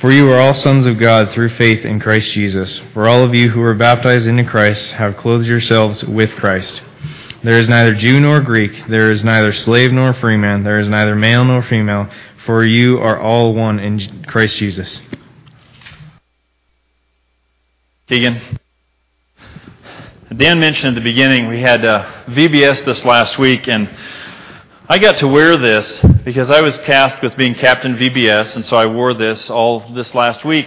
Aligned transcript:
For 0.00 0.10
you 0.10 0.30
are 0.32 0.38
all 0.38 0.54
sons 0.54 0.86
of 0.86 0.96
God 0.96 1.30
through 1.30 1.50
faith 1.50 1.84
in 1.84 2.00
Christ 2.00 2.32
Jesus. 2.32 2.80
For 2.94 3.06
all 3.06 3.22
of 3.22 3.34
you 3.34 3.50
who 3.50 3.60
were 3.60 3.74
baptized 3.74 4.26
into 4.26 4.44
Christ 4.44 4.92
have 4.92 5.18
clothed 5.18 5.46
yourselves 5.46 6.02
with 6.02 6.30
Christ. 6.36 6.80
There 7.42 7.58
is 7.58 7.68
neither 7.68 7.94
Jew 7.94 8.18
nor 8.18 8.40
Greek, 8.40 8.86
there 8.88 9.10
is 9.10 9.22
neither 9.22 9.52
slave 9.52 9.92
nor 9.92 10.14
free 10.14 10.38
man, 10.38 10.62
there 10.62 10.78
is 10.78 10.88
neither 10.88 11.14
male 11.14 11.44
nor 11.44 11.62
female, 11.62 12.08
for 12.46 12.64
you 12.64 12.98
are 12.98 13.20
all 13.20 13.54
one 13.54 13.78
in 13.78 14.24
Christ 14.24 14.56
Jesus. 14.56 15.02
Keegan. 18.06 18.58
Dan 20.34 20.60
mentioned 20.60 20.96
at 20.96 21.00
the 21.02 21.10
beginning 21.10 21.46
we 21.48 21.60
had 21.60 21.84
uh, 21.84 22.24
VBS 22.28 22.86
this 22.86 23.04
last 23.04 23.38
week, 23.38 23.68
and 23.68 23.90
I 24.90 24.98
got 24.98 25.18
to 25.18 25.28
wear 25.28 25.56
this 25.56 26.04
because 26.24 26.50
I 26.50 26.62
was 26.62 26.76
tasked 26.78 27.22
with 27.22 27.36
being 27.36 27.54
captain 27.54 27.96
VBS, 27.96 28.56
and 28.56 28.64
so 28.64 28.76
I 28.76 28.86
wore 28.86 29.14
this 29.14 29.48
all 29.48 29.88
this 29.94 30.16
last 30.16 30.44
week. 30.44 30.66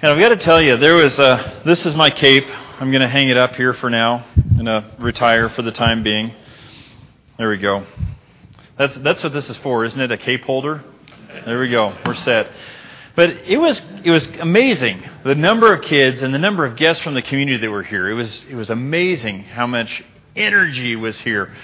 And 0.00 0.10
I've 0.10 0.18
got 0.18 0.30
to 0.30 0.38
tell 0.38 0.58
you, 0.58 0.78
there 0.78 0.94
was 0.94 1.18
a, 1.18 1.60
this 1.62 1.84
is 1.84 1.94
my 1.94 2.08
cape. 2.08 2.46
I'm 2.80 2.90
going 2.90 3.02
to 3.02 3.08
hang 3.10 3.28
it 3.28 3.36
up 3.36 3.54
here 3.54 3.74
for 3.74 3.90
now. 3.90 4.24
I'm 4.38 4.54
going 4.54 4.64
to 4.64 4.90
retire 4.98 5.50
for 5.50 5.60
the 5.60 5.70
time 5.70 6.02
being. 6.02 6.34
There 7.36 7.50
we 7.50 7.58
go. 7.58 7.84
That's, 8.78 8.94
that's 8.94 9.22
what 9.22 9.34
this 9.34 9.50
is 9.50 9.58
for, 9.58 9.84
isn't 9.84 10.00
it? 10.00 10.10
A 10.10 10.16
cape 10.16 10.44
holder? 10.44 10.82
There 11.44 11.60
we 11.60 11.68
go. 11.68 11.94
We're 12.06 12.14
set. 12.14 12.50
But 13.14 13.32
it 13.44 13.58
was, 13.58 13.82
it 14.02 14.10
was 14.10 14.28
amazing 14.28 15.02
the 15.24 15.34
number 15.34 15.74
of 15.74 15.82
kids 15.82 16.22
and 16.22 16.32
the 16.32 16.38
number 16.38 16.64
of 16.64 16.76
guests 16.76 17.04
from 17.04 17.12
the 17.12 17.20
community 17.20 17.58
that 17.58 17.70
were 17.70 17.82
here. 17.82 18.08
It 18.08 18.14
was, 18.14 18.46
it 18.48 18.54
was 18.54 18.70
amazing 18.70 19.42
how 19.42 19.66
much 19.66 20.02
energy 20.34 20.96
was 20.96 21.20
here. 21.20 21.54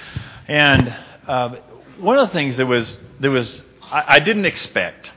And 0.47 0.95
uh, 1.29 1.57
one 2.01 2.19
of 2.19 2.29
the 2.29 2.33
things 2.33 2.57
that 2.57 2.67
was 2.67 2.99
that 3.21 3.31
was 3.31 3.63
I, 3.83 4.05
I 4.17 4.19
didn't 4.21 4.47
expect 4.47 5.13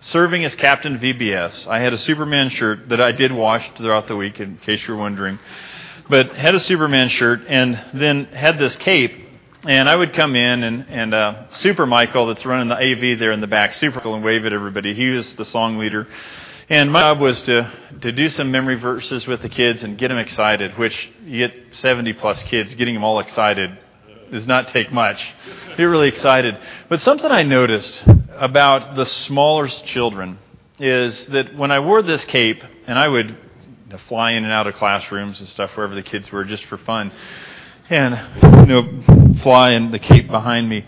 serving 0.00 0.44
as 0.44 0.54
captain 0.54 0.98
VBS. 0.98 1.66
I 1.66 1.80
had 1.80 1.92
a 1.92 1.98
Superman 1.98 2.50
shirt 2.50 2.88
that 2.88 3.00
I 3.00 3.12
did 3.12 3.32
wash 3.32 3.68
throughout 3.76 4.08
the 4.08 4.16
week, 4.16 4.40
in 4.40 4.58
case 4.58 4.86
you're 4.86 4.96
wondering. 4.96 5.38
But 6.08 6.34
had 6.36 6.54
a 6.54 6.60
Superman 6.60 7.08
shirt 7.08 7.42
and 7.48 7.84
then 7.94 8.26
had 8.26 8.58
this 8.58 8.76
cape. 8.76 9.26
And 9.64 9.88
I 9.88 9.96
would 9.96 10.14
come 10.14 10.36
in 10.36 10.62
and, 10.62 10.86
and 10.88 11.12
uh, 11.12 11.50
Super 11.54 11.84
Michael, 11.84 12.26
that's 12.26 12.46
running 12.46 12.68
the 12.68 12.76
AV 12.76 13.18
there 13.18 13.32
in 13.32 13.40
the 13.40 13.48
back, 13.48 13.74
Super 13.74 13.96
Michael, 13.96 14.14
and 14.14 14.24
wave 14.24 14.46
at 14.46 14.52
everybody. 14.52 14.94
He 14.94 15.10
was 15.10 15.34
the 15.34 15.44
song 15.44 15.78
leader. 15.78 16.06
And 16.70 16.92
my 16.92 17.00
job 17.00 17.20
was 17.20 17.42
to, 17.42 17.72
to 18.02 18.12
do 18.12 18.28
some 18.28 18.50
memory 18.50 18.76
verses 18.76 19.26
with 19.26 19.42
the 19.42 19.48
kids 19.48 19.82
and 19.82 19.98
get 19.98 20.08
them 20.08 20.18
excited, 20.18 20.78
which 20.78 21.10
you 21.24 21.48
get 21.48 21.74
70 21.74 22.12
plus 22.14 22.42
kids, 22.44 22.74
getting 22.74 22.94
them 22.94 23.04
all 23.04 23.18
excited 23.18 23.76
does 24.30 24.46
not 24.46 24.68
take 24.68 24.92
much. 24.92 25.26
Get 25.76 25.84
really 25.84 26.08
excited. 26.08 26.56
But 26.88 27.00
something 27.00 27.30
I 27.30 27.42
noticed 27.42 28.04
about 28.30 28.96
the 28.96 29.06
smaller 29.06 29.68
children 29.68 30.38
is 30.78 31.26
that 31.26 31.56
when 31.56 31.70
I 31.70 31.80
wore 31.80 32.02
this 32.02 32.24
cape, 32.24 32.62
and 32.86 32.98
I 32.98 33.08
would 33.08 33.36
fly 34.06 34.32
in 34.32 34.44
and 34.44 34.52
out 34.52 34.66
of 34.66 34.74
classrooms 34.74 35.40
and 35.40 35.48
stuff 35.48 35.76
wherever 35.76 35.94
the 35.94 36.02
kids 36.02 36.30
were 36.30 36.44
just 36.44 36.64
for 36.66 36.78
fun, 36.78 37.10
and 37.90 38.14
you 38.42 38.66
know, 38.66 39.38
fly 39.42 39.72
in 39.72 39.90
the 39.90 39.98
cape 39.98 40.28
behind 40.28 40.68
me. 40.68 40.84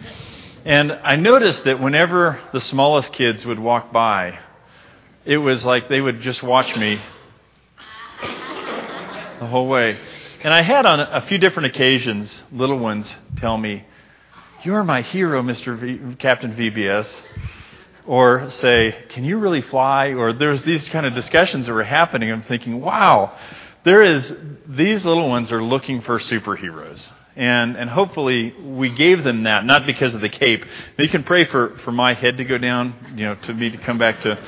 And 0.64 0.92
I 0.92 1.16
noticed 1.16 1.64
that 1.64 1.80
whenever 1.80 2.38
the 2.52 2.60
smallest 2.60 3.12
kids 3.12 3.46
would 3.46 3.58
walk 3.58 3.92
by, 3.92 4.38
it 5.24 5.38
was 5.38 5.64
like 5.64 5.88
they 5.88 6.00
would 6.00 6.20
just 6.20 6.42
watch 6.42 6.76
me 6.76 7.00
the 9.40 9.46
whole 9.46 9.68
way. 9.68 9.98
And 10.42 10.54
I 10.54 10.62
had 10.62 10.86
on 10.86 11.00
a 11.00 11.20
few 11.20 11.36
different 11.36 11.66
occasions 11.66 12.42
little 12.50 12.78
ones 12.78 13.14
tell 13.36 13.58
me, 13.58 13.84
You're 14.62 14.84
my 14.84 15.02
hero, 15.02 15.42
Mr. 15.42 15.78
V- 15.78 16.16
Captain 16.16 16.54
VBS. 16.54 17.14
Or 18.06 18.48
say, 18.50 19.04
Can 19.10 19.26
you 19.26 19.36
really 19.36 19.60
fly? 19.60 20.14
Or 20.14 20.32
there's 20.32 20.62
these 20.62 20.88
kind 20.88 21.04
of 21.04 21.12
discussions 21.12 21.66
that 21.66 21.74
were 21.74 21.84
happening. 21.84 22.32
I'm 22.32 22.42
thinking, 22.44 22.80
Wow, 22.80 23.36
there 23.84 24.00
is, 24.00 24.34
these 24.66 25.04
little 25.04 25.28
ones 25.28 25.52
are 25.52 25.62
looking 25.62 26.00
for 26.00 26.18
superheroes. 26.18 27.06
And, 27.36 27.76
and 27.76 27.90
hopefully 27.90 28.54
we 28.64 28.94
gave 28.94 29.22
them 29.22 29.42
that, 29.42 29.66
not 29.66 29.84
because 29.84 30.14
of 30.14 30.22
the 30.22 30.30
cape. 30.30 30.64
You 30.96 31.10
can 31.10 31.22
pray 31.22 31.44
for, 31.44 31.76
for 31.84 31.92
my 31.92 32.14
head 32.14 32.38
to 32.38 32.44
go 32.46 32.56
down, 32.56 33.12
you 33.14 33.26
know, 33.26 33.34
to 33.34 33.52
me 33.52 33.68
to 33.68 33.78
come 33.78 33.98
back 33.98 34.22
to, 34.22 34.42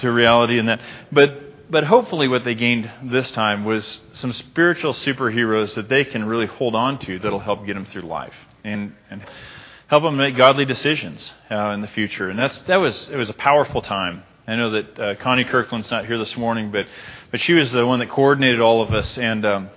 to 0.00 0.10
reality 0.10 0.58
and 0.58 0.68
that. 0.68 0.80
But 1.12 1.45
but 1.68 1.84
hopefully, 1.84 2.28
what 2.28 2.44
they 2.44 2.54
gained 2.54 2.90
this 3.02 3.30
time 3.30 3.64
was 3.64 4.00
some 4.12 4.32
spiritual 4.32 4.92
superheroes 4.92 5.74
that 5.74 5.88
they 5.88 6.04
can 6.04 6.24
really 6.24 6.46
hold 6.46 6.74
on 6.74 6.98
to 7.00 7.18
that'll 7.18 7.40
help 7.40 7.66
get 7.66 7.74
them 7.74 7.84
through 7.84 8.02
life 8.02 8.34
and, 8.64 8.94
and 9.10 9.24
help 9.88 10.02
them 10.02 10.16
make 10.16 10.36
godly 10.36 10.64
decisions 10.64 11.32
uh, 11.50 11.70
in 11.70 11.80
the 11.80 11.88
future. 11.88 12.28
And 12.28 12.38
that's 12.38 12.58
that 12.60 12.76
was 12.76 13.08
it 13.08 13.16
was 13.16 13.30
a 13.30 13.34
powerful 13.34 13.82
time. 13.82 14.22
I 14.46 14.54
know 14.54 14.70
that 14.70 14.98
uh, 14.98 15.14
Connie 15.16 15.44
Kirkland's 15.44 15.90
not 15.90 16.06
here 16.06 16.18
this 16.18 16.36
morning, 16.36 16.70
but 16.70 16.86
but 17.30 17.40
she 17.40 17.54
was 17.54 17.72
the 17.72 17.86
one 17.86 17.98
that 17.98 18.10
coordinated 18.10 18.60
all 18.60 18.80
of 18.80 18.94
us, 18.94 19.18
and 19.18 19.44
um, 19.44 19.70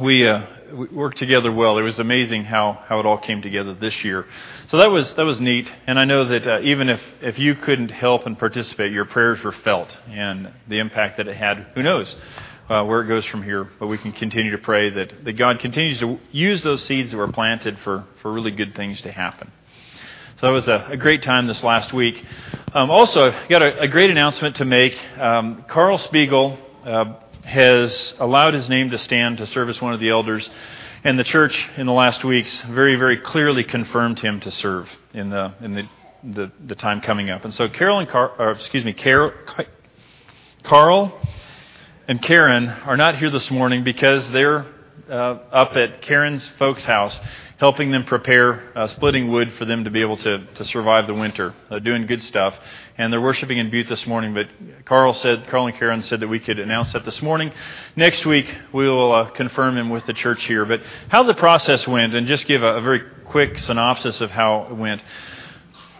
we 0.00 0.26
uh, 0.26 0.44
we 0.72 0.86
worked 0.86 1.18
together 1.18 1.52
well. 1.52 1.78
It 1.78 1.82
was 1.82 1.98
amazing 1.98 2.44
how, 2.44 2.72
how 2.86 3.00
it 3.00 3.06
all 3.06 3.18
came 3.18 3.42
together 3.42 3.74
this 3.74 4.02
year. 4.04 4.26
So 4.68 4.78
that 4.78 4.90
was 4.90 5.12
that 5.14 5.24
was 5.24 5.40
neat. 5.40 5.70
And 5.86 5.98
I 5.98 6.04
know 6.04 6.24
that 6.24 6.46
uh, 6.46 6.60
even 6.62 6.88
if, 6.88 7.00
if 7.20 7.38
you 7.38 7.54
couldn't 7.54 7.90
help 7.90 8.26
and 8.26 8.38
participate, 8.38 8.92
your 8.92 9.04
prayers 9.04 9.42
were 9.42 9.52
felt 9.52 9.96
and 10.08 10.50
the 10.68 10.78
impact 10.78 11.18
that 11.18 11.28
it 11.28 11.36
had. 11.36 11.58
Who 11.74 11.82
knows 11.82 12.14
uh, 12.68 12.84
where 12.84 13.02
it 13.02 13.08
goes 13.08 13.24
from 13.26 13.42
here? 13.42 13.68
But 13.78 13.88
we 13.88 13.98
can 13.98 14.12
continue 14.12 14.52
to 14.52 14.58
pray 14.58 14.90
that, 14.90 15.24
that 15.24 15.32
God 15.34 15.60
continues 15.60 15.98
to 16.00 16.18
use 16.30 16.62
those 16.62 16.82
seeds 16.82 17.10
that 17.10 17.16
were 17.16 17.32
planted 17.32 17.78
for, 17.80 18.04
for 18.22 18.32
really 18.32 18.50
good 18.50 18.74
things 18.74 19.00
to 19.02 19.12
happen. 19.12 19.52
So 20.40 20.46
that 20.46 20.52
was 20.52 20.68
a, 20.68 20.88
a 20.90 20.96
great 20.96 21.22
time 21.22 21.46
this 21.46 21.62
last 21.62 21.92
week. 21.92 22.24
Um, 22.72 22.90
also, 22.90 23.30
got 23.48 23.62
a, 23.62 23.82
a, 23.82 23.88
great 23.88 24.10
announcement 24.10 24.56
to 24.56 24.64
make. 24.64 24.98
Um, 25.18 25.64
Carl 25.68 25.98
Spiegel. 25.98 26.58
Uh, 26.84 27.14
has 27.42 28.14
allowed 28.18 28.54
his 28.54 28.68
name 28.68 28.90
to 28.90 28.98
stand 28.98 29.38
to 29.38 29.46
serve 29.46 29.68
as 29.68 29.80
one 29.80 29.92
of 29.92 30.00
the 30.00 30.10
elders. 30.10 30.48
And 31.04 31.18
the 31.18 31.24
church 31.24 31.68
in 31.76 31.86
the 31.86 31.92
last 31.92 32.24
weeks 32.24 32.60
very, 32.62 32.94
very 32.96 33.16
clearly 33.16 33.64
confirmed 33.64 34.20
him 34.20 34.40
to 34.40 34.50
serve 34.50 34.88
in 35.12 35.30
the 35.30 35.52
in 35.60 35.74
the 35.74 35.88
the, 36.22 36.52
the 36.66 36.74
time 36.74 37.00
coming 37.00 37.30
up. 37.30 37.44
And 37.44 37.52
so 37.52 37.68
Carol 37.68 37.98
and 37.98 38.08
Car, 38.08 38.32
or 38.38 38.52
excuse 38.52 38.84
me, 38.84 38.92
Carol, 38.92 39.32
Carl 40.62 41.12
and 42.06 42.22
Karen 42.22 42.68
are 42.68 42.96
not 42.96 43.18
here 43.18 43.30
this 43.30 43.50
morning 43.50 43.82
because 43.84 44.30
they're 44.30 44.66
uh, 45.12 45.38
up 45.52 45.76
at 45.76 46.02
Karen's 46.02 46.46
folks' 46.58 46.84
house 46.84 47.20
helping 47.58 47.92
them 47.92 48.04
prepare 48.04 48.76
uh, 48.76 48.88
splitting 48.88 49.30
wood 49.30 49.52
for 49.52 49.64
them 49.64 49.84
to 49.84 49.90
be 49.90 50.00
able 50.00 50.16
to, 50.16 50.44
to 50.54 50.64
survive 50.64 51.06
the 51.06 51.14
winter. 51.14 51.54
They're 51.70 51.78
doing 51.78 52.06
good 52.06 52.20
stuff. 52.20 52.56
And 52.98 53.12
they're 53.12 53.20
worshiping 53.20 53.58
in 53.58 53.70
Butte 53.70 53.86
this 53.86 54.04
morning. 54.04 54.34
But 54.34 54.48
Carl 54.84 55.14
said, 55.14 55.46
Carl 55.46 55.68
and 55.68 55.76
Karen 55.76 56.02
said 56.02 56.18
that 56.20 56.28
we 56.28 56.40
could 56.40 56.58
announce 56.58 56.92
that 56.92 57.04
this 57.04 57.22
morning. 57.22 57.52
Next 57.94 58.26
week, 58.26 58.52
we 58.72 58.88
will 58.88 59.12
uh, 59.12 59.30
confirm 59.30 59.78
him 59.78 59.90
with 59.90 60.04
the 60.06 60.12
church 60.12 60.42
here. 60.44 60.64
But 60.64 60.82
how 61.08 61.22
the 61.22 61.34
process 61.34 61.86
went, 61.86 62.16
and 62.16 62.26
just 62.26 62.48
give 62.48 62.64
a, 62.64 62.78
a 62.78 62.80
very 62.80 63.02
quick 63.26 63.60
synopsis 63.60 64.20
of 64.20 64.32
how 64.32 64.66
it 64.68 64.74
went. 64.74 65.00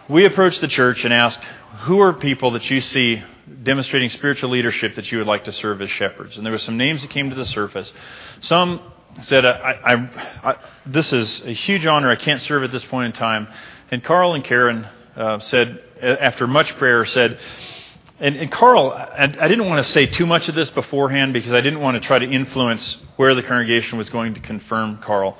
We 0.09 0.25
approached 0.25 0.59
the 0.59 0.67
church 0.67 1.05
and 1.05 1.13
asked, 1.13 1.45
who 1.83 2.01
are 2.01 2.11
people 2.11 2.51
that 2.51 2.69
you 2.69 2.81
see 2.81 3.23
demonstrating 3.63 4.09
spiritual 4.09 4.49
leadership 4.49 4.95
that 4.95 5.09
you 5.13 5.19
would 5.19 5.27
like 5.27 5.45
to 5.45 5.53
serve 5.53 5.81
as 5.81 5.89
shepherds? 5.89 6.35
And 6.35 6.45
there 6.45 6.51
were 6.51 6.59
some 6.59 6.75
names 6.75 7.03
that 7.03 7.11
came 7.11 7.29
to 7.29 7.37
the 7.37 7.45
surface. 7.45 7.93
Some 8.41 8.81
said, 9.21 9.45
I, 9.45 9.51
I, 9.51 10.49
I, 10.51 10.55
This 10.85 11.13
is 11.13 11.41
a 11.41 11.53
huge 11.53 11.85
honor. 11.85 12.09
I 12.09 12.15
can't 12.15 12.41
serve 12.41 12.63
at 12.63 12.71
this 12.71 12.83
point 12.85 13.07
in 13.07 13.11
time. 13.13 13.47
And 13.91 14.03
Carl 14.03 14.33
and 14.33 14.43
Karen 14.43 14.87
uh, 15.15 15.39
said, 15.39 15.81
after 16.01 16.47
much 16.47 16.75
prayer, 16.77 17.05
said, 17.05 17.39
and, 18.19 18.35
and 18.35 18.51
Carl, 18.51 18.91
I, 18.91 19.23
I, 19.23 19.47
didn't 19.47 19.67
want 19.67 19.83
to 19.83 19.91
say 19.91 20.05
too 20.05 20.25
much 20.25 20.47
of 20.47 20.55
this 20.55 20.69
beforehand 20.69 21.33
because 21.33 21.51
I 21.51 21.61
didn't 21.61 21.79
want 21.79 22.01
to 22.01 22.07
try 22.07 22.19
to 22.19 22.25
influence 22.25 22.97
where 23.15 23.35
the 23.35 23.43
congregation 23.43 23.97
was 23.97 24.09
going 24.09 24.35
to 24.35 24.39
confirm 24.39 24.99
Carl. 24.99 25.37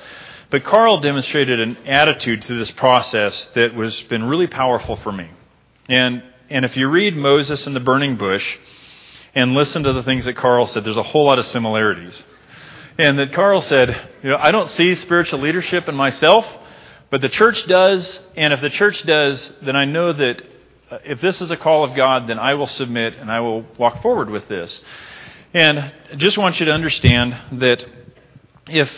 But 0.49 0.63
Carl 0.63 0.99
demonstrated 0.99 1.59
an 1.59 1.77
attitude 1.87 2.41
to 2.43 2.53
this 2.53 2.71
process 2.71 3.49
that 3.55 3.73
was 3.73 4.01
been 4.03 4.23
really 4.23 4.47
powerful 4.47 4.97
for 4.97 5.11
me. 5.11 5.29
And, 5.87 6.23
and 6.49 6.65
if 6.65 6.77
you 6.77 6.87
read 6.87 7.15
Moses 7.15 7.65
and 7.67 7.75
the 7.75 7.79
burning 7.79 8.17
bush 8.17 8.57
and 9.33 9.53
listen 9.53 9.83
to 9.83 9.93
the 9.93 10.03
things 10.03 10.25
that 10.25 10.35
Carl 10.35 10.67
said, 10.67 10.83
there's 10.83 10.97
a 10.97 11.03
whole 11.03 11.25
lot 11.25 11.39
of 11.39 11.45
similarities. 11.45 12.23
And 12.97 13.17
that 13.17 13.33
Carl 13.33 13.61
said, 13.61 14.09
you 14.21 14.29
know, 14.29 14.37
I 14.39 14.51
don't 14.51 14.69
see 14.69 14.95
spiritual 14.95 15.39
leadership 15.39 15.87
in 15.89 15.95
myself, 15.95 16.47
but 17.09 17.21
the 17.21 17.29
church 17.29 17.65
does. 17.67 18.19
And 18.35 18.53
if 18.53 18.61
the 18.61 18.69
church 18.69 19.03
does, 19.03 19.51
then 19.63 19.75
I 19.75 19.85
know 19.85 20.13
that 20.13 20.43
uh, 20.91 20.99
if 21.03 21.19
this 21.19 21.41
is 21.41 21.49
a 21.49 21.57
call 21.57 21.83
of 21.83 21.95
God, 21.95 22.27
then 22.27 22.37
I 22.37 22.53
will 22.53 22.67
submit 22.67 23.15
and 23.17 23.31
I 23.31 23.39
will 23.39 23.65
walk 23.79 24.01
forward 24.01 24.29
with 24.29 24.47
this. 24.47 24.79
And 25.53 25.79
I 25.79 25.93
just 26.17 26.37
want 26.37 26.59
you 26.59 26.67
to 26.67 26.71
understand 26.71 27.59
that 27.59 27.85
if 28.67 28.89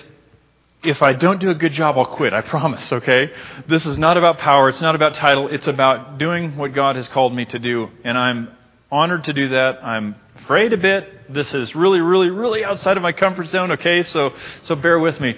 if 0.83 1.01
I 1.01 1.13
don't 1.13 1.39
do 1.39 1.49
a 1.49 1.55
good 1.55 1.71
job, 1.71 1.97
I'll 1.97 2.05
quit. 2.05 2.31
I 2.31 2.41
promise, 2.41 2.91
okay? 2.91 3.31
This 3.67 3.87
is 3.87 3.97
not 3.97 4.17
about 4.17 4.37
power. 4.37 4.69
It's 4.69 4.81
not 4.81 4.93
about 4.93 5.15
title. 5.15 5.47
It's 5.47 5.67
about 5.67 6.19
doing 6.19 6.57
what 6.57 6.73
God 6.73 6.95
has 6.95 7.07
called 7.07 7.33
me 7.33 7.45
to 7.45 7.57
do. 7.57 7.89
And 8.03 8.15
I'm 8.15 8.49
honored 8.91 9.23
to 9.23 9.33
do 9.33 9.49
that. 9.49 9.83
I'm 9.83 10.15
afraid 10.35 10.73
a 10.73 10.77
bit. 10.77 11.33
This 11.33 11.53
is 11.53 11.75
really, 11.75 12.01
really, 12.01 12.29
really 12.29 12.63
outside 12.63 12.97
of 12.97 13.03
my 13.03 13.11
comfort 13.11 13.47
zone, 13.47 13.71
okay? 13.71 14.03
So, 14.03 14.33
so 14.63 14.75
bear 14.75 14.99
with 14.99 15.19
me. 15.19 15.37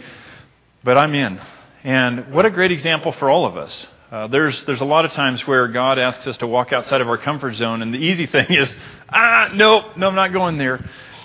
But 0.83 0.97
I'm 0.97 1.13
in. 1.15 1.39
And 1.83 2.33
what 2.33 2.45
a 2.45 2.49
great 2.49 2.71
example 2.71 3.11
for 3.11 3.29
all 3.29 3.45
of 3.45 3.55
us 3.55 3.88
Uh, 4.11 4.27
there's, 4.27 4.63
there's 4.63 4.79
a 4.79 4.85
lot 4.85 5.03
of 5.03 5.11
times 5.11 5.45
where 5.45 5.67
God 5.67 5.99
asks 5.99 6.25
us 6.27 6.38
to 6.38 6.47
walk 6.47 6.71
outside 6.71 7.01
of 7.01 7.09
our 7.09 7.17
comfort 7.17 7.55
zone, 7.55 7.81
and 7.81 7.94
the 7.94 7.97
easy 7.97 8.25
thing 8.35 8.47
is, 8.49 8.73
ah, 9.09 9.51
no, 9.53 9.91
no, 9.97 10.07
I'm 10.07 10.15
not 10.15 10.31
going 10.31 10.57
there. 10.57 10.75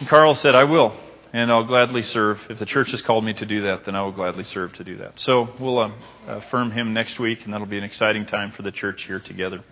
And 0.01 0.09
Carl 0.09 0.35
said, 0.35 0.57
I 0.57 0.65
will, 0.65 0.93
and 1.33 1.51
I'll 1.53 1.65
gladly 1.65 2.03
serve. 2.03 2.41
If 2.51 2.59
the 2.59 2.67
church 2.67 2.91
has 2.91 3.01
called 3.01 3.25
me 3.25 3.35
to 3.35 3.47
do 3.47 3.63
that, 3.63 3.85
then 3.85 3.95
I 3.95 4.03
will 4.03 4.11
gladly 4.11 4.43
serve 4.45 4.73
to 4.75 4.85
do 4.85 4.97
that. 4.97 5.21
So 5.21 5.49
we'll 5.61 5.79
um, 5.79 5.95
affirm 6.27 6.73
him 6.73 6.93
next 6.93 7.21
week, 7.21 7.45
and 7.45 7.55
that'll 7.55 7.69
be 7.69 7.79
an 7.79 7.85
exciting 7.85 8.27
time 8.27 8.51
for 8.51 8.63
the 8.63 8.73
church 8.73 9.05
here 9.05 9.21
together. 9.21 9.63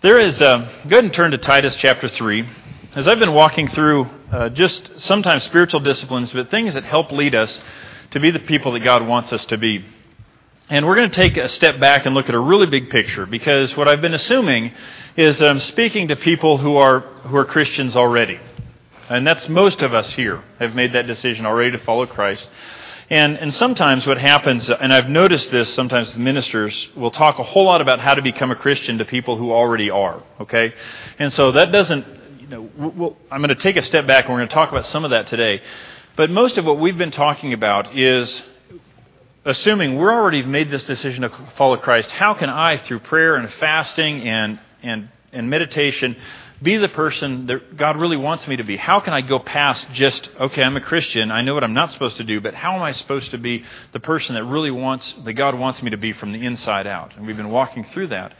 There 0.00 0.18
is, 0.18 0.40
uh, 0.40 0.58
go 0.88 0.96
ahead 0.96 1.04
and 1.04 1.12
turn 1.12 1.30
to 1.32 1.38
Titus 1.38 1.76
chapter 1.76 2.08
3. 2.08 2.48
As 2.94 3.08
I've 3.08 3.18
been 3.18 3.34
walking 3.34 3.66
through 3.66 4.08
uh, 4.30 4.50
just 4.50 5.00
sometimes 5.00 5.42
spiritual 5.42 5.80
disciplines, 5.80 6.30
but 6.30 6.48
things 6.48 6.74
that 6.74 6.84
help 6.84 7.10
lead 7.10 7.34
us 7.34 7.60
to 8.12 8.20
be 8.20 8.30
the 8.30 8.38
people 8.38 8.70
that 8.70 8.84
God 8.84 9.04
wants 9.04 9.32
us 9.32 9.44
to 9.46 9.58
be. 9.58 9.84
And 10.68 10.86
we're 10.86 10.94
going 10.94 11.10
to 11.10 11.16
take 11.16 11.36
a 11.36 11.48
step 11.48 11.80
back 11.80 12.06
and 12.06 12.14
look 12.14 12.28
at 12.28 12.36
a 12.36 12.38
really 12.38 12.68
big 12.68 12.90
picture 12.90 13.26
because 13.26 13.76
what 13.76 13.88
I've 13.88 14.00
been 14.00 14.14
assuming 14.14 14.70
is 15.16 15.42
I'm 15.42 15.58
speaking 15.58 16.06
to 16.06 16.14
people 16.14 16.58
who 16.58 16.76
are, 16.76 17.00
who 17.00 17.36
are 17.36 17.44
Christians 17.44 17.96
already. 17.96 18.38
And 19.08 19.26
that's 19.26 19.48
most 19.48 19.82
of 19.82 19.92
us 19.92 20.12
here 20.12 20.44
have 20.60 20.76
made 20.76 20.92
that 20.92 21.08
decision 21.08 21.46
already 21.46 21.72
to 21.72 21.78
follow 21.78 22.06
Christ. 22.06 22.48
And, 23.10 23.36
and 23.36 23.52
sometimes 23.52 24.06
what 24.06 24.18
happens, 24.18 24.70
and 24.70 24.92
I've 24.92 25.08
noticed 25.08 25.50
this 25.50 25.74
sometimes 25.74 26.16
ministers 26.16 26.88
will 26.94 27.10
talk 27.10 27.40
a 27.40 27.42
whole 27.42 27.64
lot 27.64 27.80
about 27.80 27.98
how 27.98 28.14
to 28.14 28.22
become 28.22 28.52
a 28.52 28.56
Christian 28.56 28.98
to 28.98 29.04
people 29.04 29.36
who 29.36 29.50
already 29.50 29.90
are, 29.90 30.22
okay? 30.42 30.72
And 31.18 31.32
so 31.32 31.50
that 31.50 31.72
doesn't, 31.72 32.06
you 32.44 32.50
know, 32.50 32.70
we'll, 32.76 33.16
I'm 33.30 33.40
going 33.40 33.48
to 33.48 33.54
take 33.54 33.76
a 33.76 33.82
step 33.82 34.06
back 34.06 34.26
and 34.26 34.34
we're 34.34 34.40
going 34.40 34.48
to 34.48 34.54
talk 34.54 34.70
about 34.70 34.84
some 34.86 35.04
of 35.04 35.12
that 35.12 35.28
today. 35.28 35.62
But 36.14 36.30
most 36.30 36.58
of 36.58 36.66
what 36.66 36.78
we've 36.78 36.98
been 36.98 37.10
talking 37.10 37.54
about 37.54 37.96
is 37.96 38.42
assuming 39.46 39.96
we're 39.96 40.12
already 40.12 40.42
made 40.42 40.70
this 40.70 40.84
decision 40.84 41.22
to 41.22 41.30
follow 41.56 41.78
Christ, 41.78 42.10
how 42.10 42.34
can 42.34 42.50
I, 42.50 42.76
through 42.76 43.00
prayer 43.00 43.36
and 43.36 43.50
fasting 43.54 44.28
and, 44.28 44.60
and, 44.82 45.08
and 45.32 45.48
meditation, 45.48 46.16
be 46.62 46.76
the 46.76 46.88
person 46.88 47.46
that 47.46 47.78
God 47.78 47.96
really 47.96 48.18
wants 48.18 48.46
me 48.46 48.56
to 48.56 48.62
be? 48.62 48.76
How 48.76 49.00
can 49.00 49.14
I 49.14 49.22
go 49.22 49.38
past 49.38 49.86
just, 49.92 50.28
okay, 50.38 50.62
I'm 50.62 50.76
a 50.76 50.82
Christian, 50.82 51.30
I 51.30 51.40
know 51.40 51.54
what 51.54 51.64
I'm 51.64 51.74
not 51.74 51.92
supposed 51.92 52.18
to 52.18 52.24
do, 52.24 52.42
but 52.42 52.52
how 52.52 52.76
am 52.76 52.82
I 52.82 52.92
supposed 52.92 53.30
to 53.30 53.38
be 53.38 53.64
the 53.92 54.00
person 54.00 54.34
that 54.34 54.44
really 54.44 54.70
wants, 54.70 55.14
that 55.24 55.32
God 55.32 55.58
wants 55.58 55.82
me 55.82 55.90
to 55.90 55.96
be 55.96 56.12
from 56.12 56.32
the 56.32 56.44
inside 56.44 56.86
out? 56.86 57.16
And 57.16 57.26
we've 57.26 57.38
been 57.38 57.50
walking 57.50 57.84
through 57.84 58.08
that. 58.08 58.34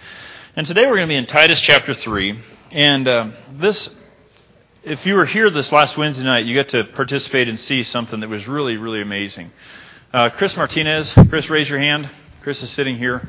And 0.56 0.67
today 0.67 0.83
we're 0.83 0.97
going 0.97 1.09
to 1.09 1.12
be 1.12 1.17
in 1.17 1.27
Titus 1.27 1.59
chapter 1.61 1.95
3. 1.95 2.54
And 2.71 3.07
uh, 3.07 3.31
this, 3.53 3.91
if 4.83 5.05
you 5.07 5.15
were 5.15 5.27
here 5.27 5.51
this 5.51 5.71
last 5.71 5.97
Wednesday 5.97 6.25
night, 6.25 6.47
you 6.47 6.55
got 6.55 6.69
to 6.69 6.85
participate 6.85 7.49
and 7.49 7.59
see 7.59 7.85
something 7.85 8.21
that 8.21 8.29
was 8.29 8.49
really, 8.49 8.77
really 8.77 9.01
amazing. 9.01 9.53
Uh, 10.13 10.31
Chris 10.31 10.57
Martinez, 10.57 11.13
Chris, 11.29 11.51
raise 11.51 11.69
your 11.69 11.79
hand. 11.79 12.11
Chris 12.43 12.63
is 12.63 12.71
sitting 12.71 12.97
here. 12.97 13.27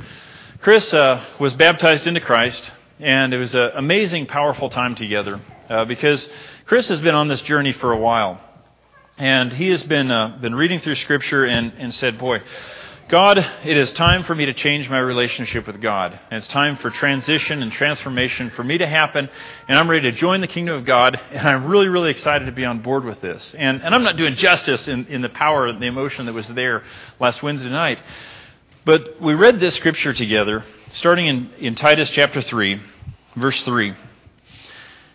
Chris 0.62 0.94
uh, 0.94 1.24
was 1.40 1.54
baptized 1.54 2.08
into 2.08 2.22
Christ, 2.22 2.72
and 3.00 3.34
it 3.34 3.38
was 3.38 3.54
an 3.54 3.72
amazing, 3.76 4.26
powerful 4.26 4.70
time 4.70 4.96
together 4.96 5.42
uh, 5.70 5.86
because 5.86 6.28
Chris 6.66 6.88
has 6.88 7.00
been 7.02 7.16
on 7.16 7.28
this 7.28 7.42
journey 7.42 7.74
for 7.74 7.92
a 7.92 7.98
while. 7.98 8.40
And 9.18 9.54
he 9.54 9.70
has 9.70 9.84
been, 9.84 10.12
uh, 10.12 10.40
been 10.42 10.56
reading 10.56 10.80
through 10.80 10.96
Scripture 10.96 11.46
and, 11.46 11.72
and 11.78 11.94
said, 11.94 12.18
Boy, 12.18 12.42
God, 13.08 13.38
it 13.38 13.78
is 13.78 13.94
time 13.94 14.24
for 14.24 14.34
me 14.34 14.48
to 14.48 14.54
change 14.54 14.90
my 14.90 14.98
relationship 14.98 15.68
with 15.68 15.80
God. 15.80 16.20
And 16.32 16.40
it's 16.40 16.48
time 16.48 16.76
for 16.78 16.90
transition 16.90 17.62
and 17.62 17.72
transformation 17.72 18.50
for 18.50 18.64
me 18.64 18.80
to 18.80 18.88
happen. 18.88 19.30
And 19.68 19.78
I'm 19.78 19.88
ready 19.88 20.10
to 20.10 20.18
join 20.18 20.42
the 20.42 20.48
kingdom 20.48 20.74
of 20.74 20.86
God. 20.86 21.20
And 21.30 21.48
I'm 21.48 21.68
really, 21.68 21.88
really 21.88 22.10
excited 22.10 22.46
to 22.46 22.52
be 22.52 22.66
on 22.66 22.82
board 22.82 23.06
with 23.06 23.22
this. 23.22 23.54
And, 23.56 23.84
and 23.84 23.94
I'm 23.94 24.04
not 24.04 24.18
doing 24.18 24.34
justice 24.34 24.88
in, 24.88 25.06
in 25.06 25.22
the 25.22 25.30
power 25.30 25.68
and 25.68 25.80
the 25.80 25.86
emotion 25.86 26.26
that 26.26 26.34
was 26.34 26.48
there 26.48 26.84
last 27.20 27.44
Wednesday 27.44 27.70
night. 27.70 28.02
But 28.86 29.22
we 29.22 29.36
read 29.36 29.60
this 29.60 29.76
scripture 29.76 30.14
together, 30.14 30.66
starting 30.92 31.28
in, 31.28 31.52
in 31.60 31.76
Titus 31.76 32.10
chapter 32.10 32.42
3, 32.42 32.82
verse 33.36 33.64
3. 33.66 33.96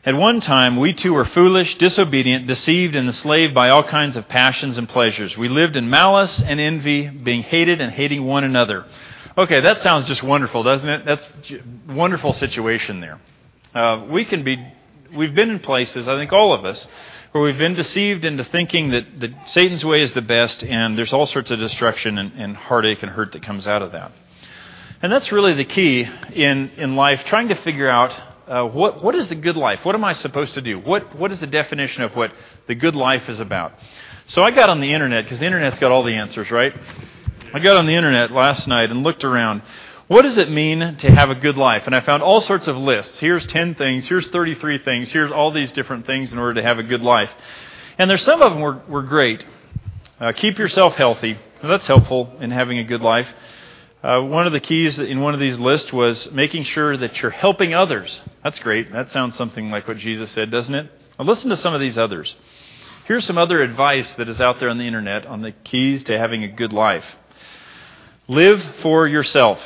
At 0.03 0.15
one 0.15 0.41
time, 0.41 0.79
we 0.79 0.95
too 0.95 1.13
were 1.13 1.27
foolish, 1.27 1.77
disobedient, 1.77 2.47
deceived, 2.47 2.97
and 2.97 3.07
enslaved 3.07 3.53
by 3.53 3.69
all 3.69 3.83
kinds 3.83 4.17
of 4.17 4.27
passions 4.29 4.79
and 4.79 4.89
pleasures. 4.89 5.37
We 5.37 5.51
lived 5.51 5.77
in 5.77 5.91
malice 5.91 6.41
and 6.41 6.59
envy, 6.59 7.07
being 7.09 7.43
hated 7.43 7.83
and 7.83 7.93
hating 7.93 8.25
one 8.25 8.43
another. 8.43 8.87
Okay, 9.37 9.61
that 9.61 9.83
sounds 9.83 10.07
just 10.07 10.23
wonderful, 10.23 10.63
doesn't 10.63 10.89
it? 10.89 11.05
That's 11.05 11.27
a 11.51 11.93
wonderful 11.93 12.33
situation 12.33 13.01
there. 13.01 13.21
Uh, 13.75 14.07
we 14.09 14.25
can 14.25 14.43
be, 14.43 14.57
we've 15.15 15.35
been 15.35 15.51
in 15.51 15.59
places, 15.59 16.09
I 16.09 16.17
think 16.17 16.33
all 16.33 16.55
of 16.55 16.65
us, 16.65 16.87
where 17.33 17.45
we've 17.45 17.59
been 17.59 17.75
deceived 17.75 18.25
into 18.25 18.43
thinking 18.43 18.93
that, 18.93 19.21
that 19.21 19.49
Satan's 19.51 19.85
way 19.85 20.01
is 20.01 20.15
the 20.15 20.23
best, 20.23 20.65
and 20.65 20.97
there's 20.97 21.13
all 21.13 21.27
sorts 21.27 21.51
of 21.51 21.59
destruction 21.59 22.17
and, 22.17 22.33
and 22.33 22.57
heartache 22.57 23.03
and 23.03 23.13
hurt 23.13 23.33
that 23.33 23.43
comes 23.43 23.69
out 23.69 23.83
of 23.83 23.93
that. 23.93 24.13
And 25.03 25.13
that's 25.13 25.31
really 25.31 25.53
the 25.53 25.67
key 25.67 26.09
in, 26.33 26.71
in 26.79 26.97
life, 26.97 27.25
trying 27.27 27.49
to 27.49 27.55
figure 27.55 27.89
out 27.89 28.19
uh, 28.51 28.65
what, 28.65 29.03
what 29.03 29.15
is 29.15 29.29
the 29.29 29.37
good 29.37 29.57
life? 29.57 29.85
What 29.85 29.95
am 29.95 30.05
I 30.05 30.13
supposed 30.13 30.55
to 30.55 30.61
do? 30.61 30.81
What, 30.81 31.17
what 31.17 31.31
is 31.31 31.39
the 31.39 31.47
definition 31.47 32.03
of 32.03 32.17
what 32.17 32.33
the 32.67 32.75
good 32.75 32.97
life 32.97 33.29
is 33.29 33.39
about? 33.39 33.73
So 34.27 34.43
I 34.43 34.51
got 34.51 34.69
on 34.69 34.81
the 34.81 34.93
internet, 34.93 35.25
because 35.25 35.39
the 35.39 35.47
internet's 35.47 35.79
got 35.79 35.93
all 35.93 36.03
the 36.03 36.15
answers, 36.15 36.51
right? 36.51 36.75
I 37.55 37.61
got 37.61 37.77
on 37.77 37.87
the 37.87 37.95
internet 37.95 38.33
last 38.33 38.67
night 38.67 38.91
and 38.91 39.05
looked 39.05 39.23
around. 39.23 39.63
What 40.09 40.23
does 40.23 40.37
it 40.37 40.51
mean 40.51 40.97
to 40.97 41.11
have 41.13 41.31
a 41.31 41.37
good 41.37 41.57
life? 41.57 41.85
And 41.87 41.95
I 41.95 42.01
found 42.01 42.25
all 42.25 42.41
sorts 42.41 42.67
of 42.67 42.77
lists. 42.77 43.21
Here's 43.21 43.47
10 43.47 43.77
things, 43.77 44.09
here's 44.09 44.29
33 44.29 44.79
things, 44.79 45.13
here's 45.13 45.31
all 45.31 45.53
these 45.53 45.73
different 45.73 46.05
things 46.05 46.33
in 46.33 46.39
order 46.41 46.61
to 46.61 46.63
have 46.67 46.81
a 46.81 46.83
good 46.83 47.03
life. 47.03 47.31
And 47.99 48.11
there's 48.11 48.23
some 48.23 48.43
of 48.43 48.53
them 48.53 48.61
were, 48.61 48.83
were 48.89 49.03
great. 49.03 49.45
Uh, 50.19 50.33
keep 50.33 50.59
yourself 50.59 50.97
healthy. 50.97 51.39
that's 51.63 51.87
helpful 51.87 52.37
in 52.41 52.51
having 52.51 52.79
a 52.79 52.85
good 52.85 53.01
life. 53.01 53.29
Uh, 54.03 54.23
one 54.23 54.47
of 54.47 54.53
the 54.53 54.61
keys 54.61 54.99
in 54.99 55.21
one 55.21 55.35
of 55.35 55.41
these 55.41 55.59
lists 55.59 55.93
was 55.93 56.31
making 56.33 56.63
sure 56.63 56.97
that 56.97 57.21
you're 57.21 57.31
helping 57.31 57.75
others. 57.75 58.23
That's 58.43 58.59
great. 58.59 58.91
That 58.93 59.11
sounds 59.11 59.35
something 59.35 59.71
like 59.71 59.87
what 59.87 59.99
Jesus 59.99 60.31
said, 60.31 60.51
doesn't 60.51 60.75
it? 60.75 60.91
Now 61.19 61.27
listen 61.27 61.51
to 61.51 61.57
some 61.59 61.75
of 61.75 61.81
these 61.83 61.99
others. 61.99 62.35
Here's 63.05 63.27
some 63.27 63.37
other 63.37 63.61
advice 63.61 64.15
that 64.15 64.29
is 64.29 64.41
out 64.41 64.59
there 64.59 64.71
on 64.71 64.79
the 64.79 64.87
internet 64.87 65.27
on 65.27 65.43
the 65.43 65.53
keys 65.53 66.05
to 66.05 66.17
having 66.17 66.45
a 66.45 66.49
good 66.49 66.73
life. 66.73 67.05
Live 68.27 68.63
for 68.81 69.07
yourself. 69.07 69.61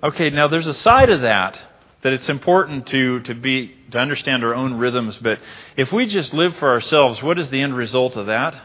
Okay, 0.00 0.30
now 0.30 0.46
there's 0.46 0.68
a 0.68 0.74
side 0.74 1.10
of 1.10 1.22
that 1.22 1.60
that 2.02 2.12
it's 2.12 2.28
important 2.28 2.86
to, 2.88 3.20
to 3.20 3.34
be 3.34 3.74
to 3.90 3.98
understand 3.98 4.44
our 4.44 4.54
own 4.54 4.74
rhythms, 4.74 5.18
but 5.18 5.40
if 5.76 5.92
we 5.92 6.06
just 6.06 6.32
live 6.32 6.54
for 6.56 6.70
ourselves, 6.70 7.22
what 7.22 7.38
is 7.38 7.50
the 7.50 7.60
end 7.60 7.76
result 7.76 8.16
of 8.16 8.26
that? 8.26 8.60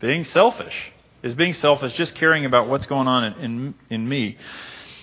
Being 0.00 0.24
selfish 0.24 0.92
is 1.22 1.34
being 1.34 1.54
selfish, 1.54 1.94
just 1.94 2.14
caring 2.14 2.44
about 2.44 2.68
what's 2.68 2.86
going 2.86 3.08
on 3.08 3.24
in, 3.24 3.34
in, 3.44 3.74
in 3.90 4.08
me. 4.08 4.36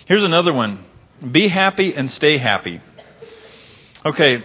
Here's 0.06 0.24
another 0.24 0.52
one 0.52 0.84
be 1.32 1.48
happy 1.48 1.94
and 1.94 2.10
stay 2.10 2.38
happy. 2.38 2.80
Okay, 4.04 4.42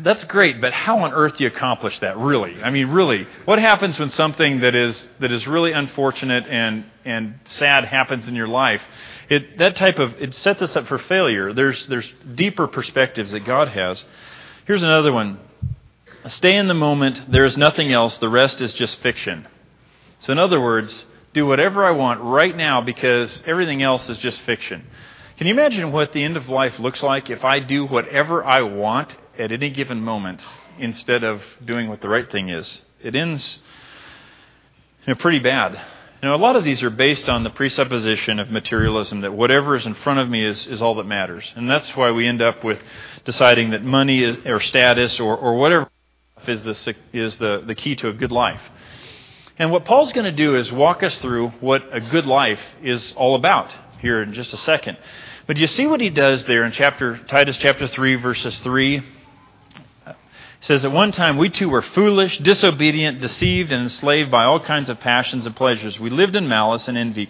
that's 0.00 0.24
great, 0.24 0.60
but 0.60 0.72
how 0.72 0.98
on 1.00 1.12
earth 1.12 1.36
do 1.36 1.44
you 1.44 1.48
accomplish 1.48 1.98
that, 2.00 2.18
really? 2.18 2.62
I 2.62 2.70
mean, 2.70 2.88
really, 2.88 3.26
what 3.44 3.58
happens 3.58 3.98
when 3.98 4.10
something 4.10 4.60
that 4.60 4.74
is, 4.74 5.06
that 5.20 5.32
is 5.32 5.46
really 5.46 5.72
unfortunate 5.72 6.46
and, 6.48 6.84
and 7.04 7.38
sad 7.46 7.84
happens 7.84 8.28
in 8.28 8.34
your 8.34 8.48
life? 8.48 8.82
It, 9.30 9.58
that 9.58 9.76
type 9.76 9.98
of, 9.98 10.20
it 10.20 10.34
sets 10.34 10.60
us 10.62 10.74
up 10.74 10.88
for 10.88 10.98
failure. 10.98 11.52
There's, 11.52 11.86
there's 11.86 12.12
deeper 12.34 12.66
perspectives 12.66 13.30
that 13.30 13.46
God 13.46 13.68
has. 13.68 14.04
Here's 14.66 14.82
another 14.82 15.12
one. 15.12 15.38
Stay 16.26 16.56
in 16.56 16.66
the 16.66 16.74
moment. 16.74 17.30
There 17.30 17.44
is 17.44 17.56
nothing 17.56 17.92
else. 17.92 18.18
The 18.18 18.28
rest 18.28 18.60
is 18.60 18.72
just 18.72 19.00
fiction. 19.00 19.46
So, 20.20 20.32
in 20.32 20.38
other 20.38 20.60
words, 20.60 21.06
do 21.32 21.46
whatever 21.46 21.84
I 21.84 21.92
want 21.92 22.20
right 22.20 22.56
now 22.56 22.80
because 22.80 23.42
everything 23.46 23.82
else 23.82 24.08
is 24.08 24.18
just 24.18 24.40
fiction. 24.42 24.84
Can 25.36 25.46
you 25.46 25.52
imagine 25.52 25.92
what 25.92 26.12
the 26.12 26.24
end 26.24 26.36
of 26.36 26.48
life 26.48 26.78
looks 26.80 27.02
like 27.02 27.30
if 27.30 27.44
I 27.44 27.60
do 27.60 27.86
whatever 27.86 28.44
I 28.44 28.62
want 28.62 29.14
at 29.38 29.52
any 29.52 29.70
given 29.70 30.00
moment 30.00 30.44
instead 30.78 31.22
of 31.22 31.42
doing 31.64 31.88
what 31.88 32.00
the 32.00 32.08
right 32.08 32.28
thing 32.30 32.48
is? 32.48 32.82
It 33.00 33.14
ends 33.14 33.60
you 35.06 35.14
know, 35.14 35.20
pretty 35.20 35.38
bad. 35.38 35.80
Know, 36.20 36.34
a 36.34 36.36
lot 36.36 36.56
of 36.56 36.64
these 36.64 36.82
are 36.82 36.90
based 36.90 37.28
on 37.28 37.44
the 37.44 37.50
presupposition 37.50 38.40
of 38.40 38.50
materialism 38.50 39.20
that 39.20 39.32
whatever 39.32 39.76
is 39.76 39.86
in 39.86 39.94
front 39.94 40.18
of 40.18 40.28
me 40.28 40.44
is, 40.44 40.66
is 40.66 40.82
all 40.82 40.96
that 40.96 41.06
matters. 41.06 41.52
And 41.54 41.70
that's 41.70 41.96
why 41.96 42.10
we 42.10 42.26
end 42.26 42.42
up 42.42 42.64
with 42.64 42.80
deciding 43.24 43.70
that 43.70 43.84
money 43.84 44.24
or 44.24 44.58
status 44.58 45.20
or, 45.20 45.36
or 45.36 45.56
whatever 45.56 45.88
is, 46.48 46.64
the, 46.64 46.96
is 47.12 47.38
the, 47.38 47.62
the 47.64 47.76
key 47.76 47.94
to 47.96 48.08
a 48.08 48.12
good 48.12 48.32
life. 48.32 48.60
And 49.58 49.72
what 49.72 49.84
Paul's 49.84 50.12
going 50.12 50.24
to 50.24 50.32
do 50.32 50.54
is 50.54 50.70
walk 50.70 51.02
us 51.02 51.18
through 51.18 51.48
what 51.60 51.82
a 51.90 52.00
good 52.00 52.26
life 52.26 52.60
is 52.82 53.12
all 53.16 53.34
about 53.34 53.74
here 54.00 54.22
in 54.22 54.32
just 54.32 54.54
a 54.54 54.58
second. 54.58 54.96
But 55.48 55.56
you 55.56 55.66
see 55.66 55.86
what 55.86 56.00
he 56.00 56.10
does 56.10 56.44
there 56.44 56.64
in 56.64 56.70
chapter 56.72 57.18
Titus 57.18 57.56
chapter 57.58 57.86
3 57.88 58.16
verses 58.16 58.58
3 58.60 58.98
He 58.98 59.04
says 60.60 60.84
at 60.84 60.92
one 60.92 61.10
time 61.10 61.38
we 61.38 61.48
too 61.48 61.68
were 61.68 61.82
foolish, 61.82 62.38
disobedient, 62.38 63.20
deceived 63.20 63.72
and 63.72 63.82
enslaved 63.82 64.30
by 64.30 64.44
all 64.44 64.60
kinds 64.60 64.88
of 64.88 65.00
passions 65.00 65.44
and 65.44 65.56
pleasures. 65.56 65.98
We 65.98 66.10
lived 66.10 66.36
in 66.36 66.46
malice 66.46 66.86
and 66.86 66.96
envy, 66.96 67.28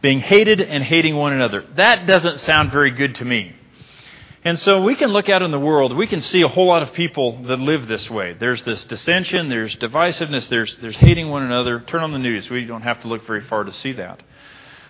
being 0.00 0.20
hated 0.20 0.62
and 0.62 0.82
hating 0.82 1.16
one 1.16 1.34
another. 1.34 1.64
That 1.74 2.06
doesn't 2.06 2.40
sound 2.40 2.72
very 2.72 2.92
good 2.92 3.16
to 3.16 3.24
me. 3.24 3.54
And 4.46 4.60
so 4.60 4.80
we 4.80 4.94
can 4.94 5.10
look 5.10 5.28
out 5.28 5.42
in 5.42 5.50
the 5.50 5.58
world, 5.58 5.96
we 5.96 6.06
can 6.06 6.20
see 6.20 6.42
a 6.42 6.46
whole 6.46 6.68
lot 6.68 6.84
of 6.84 6.92
people 6.92 7.42
that 7.46 7.58
live 7.58 7.88
this 7.88 8.08
way. 8.08 8.32
There's 8.32 8.62
this 8.62 8.84
dissension, 8.84 9.48
there's 9.48 9.74
divisiveness, 9.74 10.48
there's, 10.48 10.76
there's 10.76 10.94
hating 10.98 11.28
one 11.28 11.42
another. 11.42 11.80
Turn 11.80 12.04
on 12.04 12.12
the 12.12 12.20
news. 12.20 12.48
We 12.48 12.64
don't 12.64 12.82
have 12.82 13.00
to 13.02 13.08
look 13.08 13.26
very 13.26 13.40
far 13.40 13.64
to 13.64 13.72
see 13.72 13.90
that. 13.94 14.22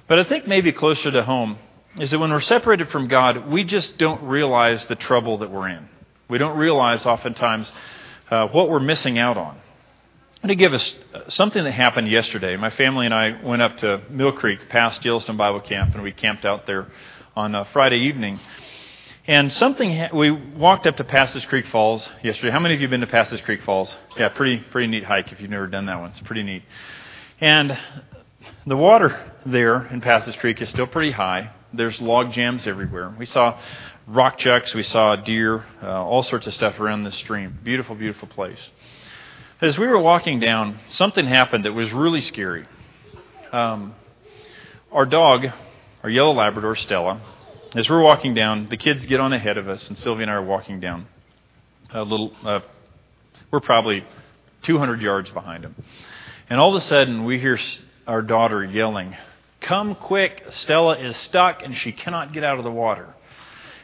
But 0.09 0.19
I 0.19 0.25
think 0.25 0.47
maybe 0.47 0.73
closer 0.73 1.11
to 1.11 1.23
home 1.23 1.57
is 1.99 2.11
that 2.11 2.19
when 2.19 2.33
we're 2.33 2.41
separated 2.41 2.91
from 2.91 3.09
God, 3.09 3.51
we 3.51 3.65
just 3.65 3.97
don't 3.97 4.25
realize 4.25 4.87
the 4.89 4.95
trouble 4.95 5.39
that 5.39 5.51
we're 5.51 5.71
in. 5.71 5.89
We 6.29 6.37
don't 6.37 6.59
realize 6.59 7.07
oftentimes 7.07 7.73
uh, 8.31 8.49
what 8.49 8.69
we're 8.69 8.79
missing 8.79 9.19
out 9.19 9.39
on. 9.39 9.55
I'm 9.55 10.49
going 10.49 10.59
to 10.59 10.63
give 10.63 10.75
us 10.75 10.95
something 11.29 11.65
that 11.65 11.73
happened 11.73 12.11
yesterday. 12.11 12.57
My 12.57 12.69
family 12.69 13.07
and 13.07 13.15
I 13.15 13.43
went 13.43 13.63
up 13.63 13.79
to 13.79 14.03
Mill 14.11 14.33
Creek 14.33 14.69
past 14.69 15.03
Yellowstone 15.03 15.39
Bible 15.39 15.61
Camp, 15.63 15.95
and 15.95 16.03
we 16.03 16.13
camped 16.13 16.45
out 16.45 16.67
there 16.67 16.89
on 17.35 17.55
a 17.55 17.65
Friday 17.73 18.01
evening. 18.01 18.39
And 19.29 19.53
something 19.53 20.09
we 20.15 20.31
walked 20.31 20.87
up 20.87 20.99
to 20.99 21.05
Passage 21.05 21.49
Creek 21.49 21.67
Falls 21.67 22.09
yesterday. 22.23 22.53
How 22.53 22.61
many 22.61 22.75
of 22.75 22.81
you 22.81 22.87
have 22.87 22.93
been 22.93 23.01
to 23.01 23.09
Passage 23.09 23.43
Creek 23.43 23.61
Falls? 23.65 23.99
Yeah, 24.17 24.29
pretty 24.29 24.59
pretty 24.59 24.87
neat 24.87 25.03
hike 25.03 25.33
if 25.33 25.41
you've 25.41 25.51
never 25.51 25.67
done 25.67 25.87
that 25.87 25.99
one. 25.99 26.11
It's 26.11 26.21
pretty 26.21 26.45
neat. 26.45 26.63
And 27.41 27.77
the 28.69 28.77
water 28.77 29.33
there 29.45 29.85
in 29.89 30.01
Passage 30.01 30.39
Creek 30.39 30.63
is 30.63 30.69
still 30.69 30.87
pretty 30.87 31.11
high. 31.11 31.51
There's 31.73 32.01
log 32.01 32.35
jams 32.35 32.69
everywhere. 32.69 33.13
We 33.19 33.27
saw 33.27 33.59
rock 34.07 34.39
chucks, 34.39 34.73
we 34.75 34.85
saw 34.85 35.17
deer, 35.17 35.65
uh, 35.83 36.05
all 36.05 36.23
sorts 36.23 36.47
of 36.47 36.55
stuff 36.55 36.79
around 36.79 37.03
the 37.03 37.11
stream. 37.11 37.59
Beautiful, 37.65 37.97
beautiful 37.97 38.29
place. 38.29 38.61
As 39.61 39.77
we 39.77 39.89
were 39.89 39.99
walking 39.99 40.39
down, 40.39 40.79
something 40.91 41.27
happened 41.27 41.65
that 41.65 41.73
was 41.73 41.93
really 41.93 42.21
scary. 42.21 42.65
Um, 43.51 43.97
our 44.93 45.05
dog, 45.05 45.47
our 46.05 46.11
yellow 46.11 46.33
Labrador, 46.33 46.77
Stella, 46.77 47.21
as 47.75 47.91
we're 47.91 48.03
walking 48.03 48.35
down, 48.35 48.69
the 48.69 48.77
kids 48.77 49.07
get 49.07 49.21
on 49.21 49.33
ahead 49.33 49.59
of 49.59 49.69
us, 49.69 49.89
and 49.89 49.99
Sylvia 49.99 50.23
and 50.23 50.31
I 50.31 50.35
are 50.35 50.45
walking 50.45 50.81
down. 50.81 51.07
A 51.91 52.03
little, 52.03 52.33
uh, 52.45 52.61
we're 53.51 53.61
probably 53.61 54.05
200 54.63 55.01
yards 55.01 55.31
behind 55.31 55.65
them. 55.65 55.75
And 56.49 56.61
all 56.61 56.75
of 56.75 56.83
a 56.83 56.87
sudden, 56.87 57.25
we 57.25 57.39
hear 57.39 57.59
our 58.07 58.23
daughter 58.23 58.65
yelling, 58.65 59.17
Come 59.61 59.97
quick, 59.97 60.45
Stella 60.51 60.99
is 60.99 61.17
stuck 61.17 61.63
and 61.63 61.77
she 61.77 61.91
cannot 61.91 62.33
get 62.33 62.45
out 62.45 62.59
of 62.59 62.65
the 62.65 62.71
water. 62.71 63.15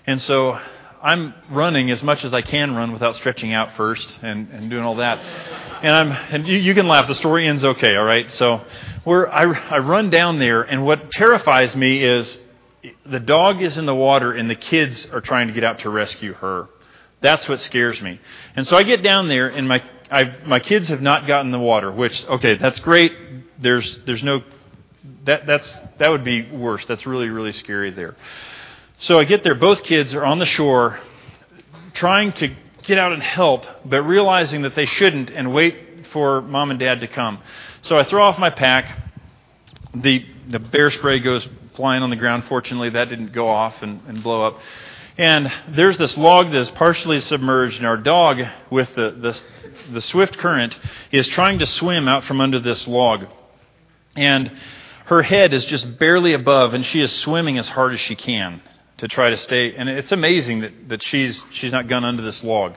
And 0.07 0.21
so 0.21 0.61
I'm 1.03 1.35
running 1.51 1.91
as 1.91 2.03
much 2.03 2.25
as 2.25 2.33
I 2.33 2.43
can 2.43 2.75
run 2.77 2.93
without 2.93 3.17
stretching 3.17 3.53
out 3.53 3.75
first 3.77 4.19
and, 4.23 4.49
and 4.51 4.71
doing 4.71 4.85
all 4.85 4.97
that. 4.97 5.19
And 5.83 5.93
I'm 5.93 6.13
and 6.13 6.47
you, 6.47 6.57
you 6.59 6.75
can 6.75 6.87
laugh. 6.87 7.09
The 7.09 7.17
story 7.17 7.49
ends 7.49 7.65
okay, 7.65 7.97
all 7.97 8.05
right. 8.05 8.31
So 8.33 8.61
we're 9.05 9.27
I, 9.27 9.43
I 9.43 9.79
run 9.79 10.11
down 10.11 10.39
there, 10.39 10.63
and 10.63 10.87
what 10.87 11.11
terrifies 11.11 11.75
me 11.75 12.05
is 12.05 12.39
the 13.07 13.21
dog 13.21 13.63
is 13.63 13.79
in 13.79 13.87
the 13.87 13.95
water, 13.95 14.33
and 14.33 14.51
the 14.51 14.55
kids 14.55 15.07
are 15.07 15.21
trying 15.21 15.49
to 15.49 15.53
get 15.53 15.65
out 15.65 15.81
to 15.81 15.91
rescue 15.91 16.35
her. 16.35 16.69
That's 17.21 17.49
what 17.49 17.61
scares 17.61 18.01
me. 18.03 18.21
And 18.57 18.67
so 18.67 18.77
I 18.77 18.83
get 18.83 19.03
down 19.03 19.29
there, 19.29 19.49
and 19.49 19.69
my 19.69 19.83
I've, 20.11 20.45
my 20.45 20.61
kids 20.61 20.89
have 20.89 21.01
not 21.01 21.27
gotten 21.27 21.53
the 21.53 21.59
water. 21.59 21.91
Which 21.91 22.27
okay, 22.27 22.57
that's 22.57 22.81
great. 22.81 23.13
There's 23.61 23.99
there's 24.05 24.23
no 24.23 24.43
that 25.25 25.47
that's 25.47 25.81
that 25.99 26.11
would 26.11 26.25
be 26.25 26.51
worse. 26.51 26.85
That's 26.87 27.07
really 27.07 27.29
really 27.29 27.53
scary 27.53 27.91
there. 27.91 28.17
So 28.99 29.19
I 29.19 29.25
get 29.25 29.43
there, 29.43 29.55
both 29.55 29.83
kids 29.83 30.15
are 30.15 30.25
on 30.25 30.39
the 30.39 30.47
shore 30.47 31.01
trying 31.93 32.33
to 32.35 32.55
get 32.85 32.99
out 32.99 33.13
and 33.13 33.23
help, 33.23 33.67
but 33.85 34.03
realizing 34.03 34.63
that 34.63 34.75
they 34.75 34.87
shouldn't 34.87 35.31
and 35.31 35.53
wait 35.53 36.07
for 36.13 36.41
mom 36.43 36.71
and 36.71 36.79
dad 36.79 37.01
to 37.01 37.09
come. 37.09 37.41
So 37.83 37.97
I 37.97 38.05
throw 38.05 38.25
off 38.25 38.39
my 38.39 38.51
pack. 38.51 39.11
The, 39.95 40.25
the 40.49 40.59
bear 40.59 40.91
spray 40.91 41.21
goes 41.21 41.49
flying 41.75 42.03
on 42.03 42.11
the 42.11 42.17
ground. 42.17 42.45
Fortunately, 42.45 42.91
that 42.91 43.09
didn't 43.09 43.33
go 43.33 43.49
off 43.49 43.83
and, 43.83 44.01
and 44.07 44.23
blow 44.23 44.45
up. 44.47 44.59
And 45.19 45.53
there's 45.69 45.99
this 45.99 46.17
log 46.17 46.53
that 46.53 46.59
is 46.59 46.71
partially 46.71 47.21
submerged, 47.21 47.79
and 47.79 47.87
our 47.87 47.99
dog, 47.99 48.43
with 48.71 48.95
the, 48.95 49.11
the, 49.11 49.93
the 49.93 50.03
swift 50.03 50.39
current, 50.39 50.79
is 51.11 51.29
trying 51.29 51.59
to 51.59 51.67
swim 51.67 52.09
out 52.09 52.25
from 52.25 52.41
under 52.41 52.59
this 52.59 52.89
log. 52.89 53.27
And 54.17 54.51
her 55.07 55.23
head 55.23 55.53
is 55.53 55.65
just 55.67 55.99
barely 55.99 56.33
above, 56.33 56.73
and 56.73 56.85
she 56.85 57.01
is 57.01 57.13
swimming 57.13 57.59
as 57.59 57.69
hard 57.69 57.93
as 57.93 58.01
she 58.01 58.15
can 58.15 58.63
to 58.99 59.09
try 59.09 59.31
to 59.31 59.37
stay. 59.37 59.75
And 59.77 59.89
it's 59.89 60.13
amazing 60.13 60.61
that, 60.61 60.89
that 60.89 61.03
she's, 61.03 61.45
she's 61.53 61.73
not 61.73 61.89
gone 61.89 62.05
under 62.05 62.23
this 62.23 62.43
log. 62.43 62.77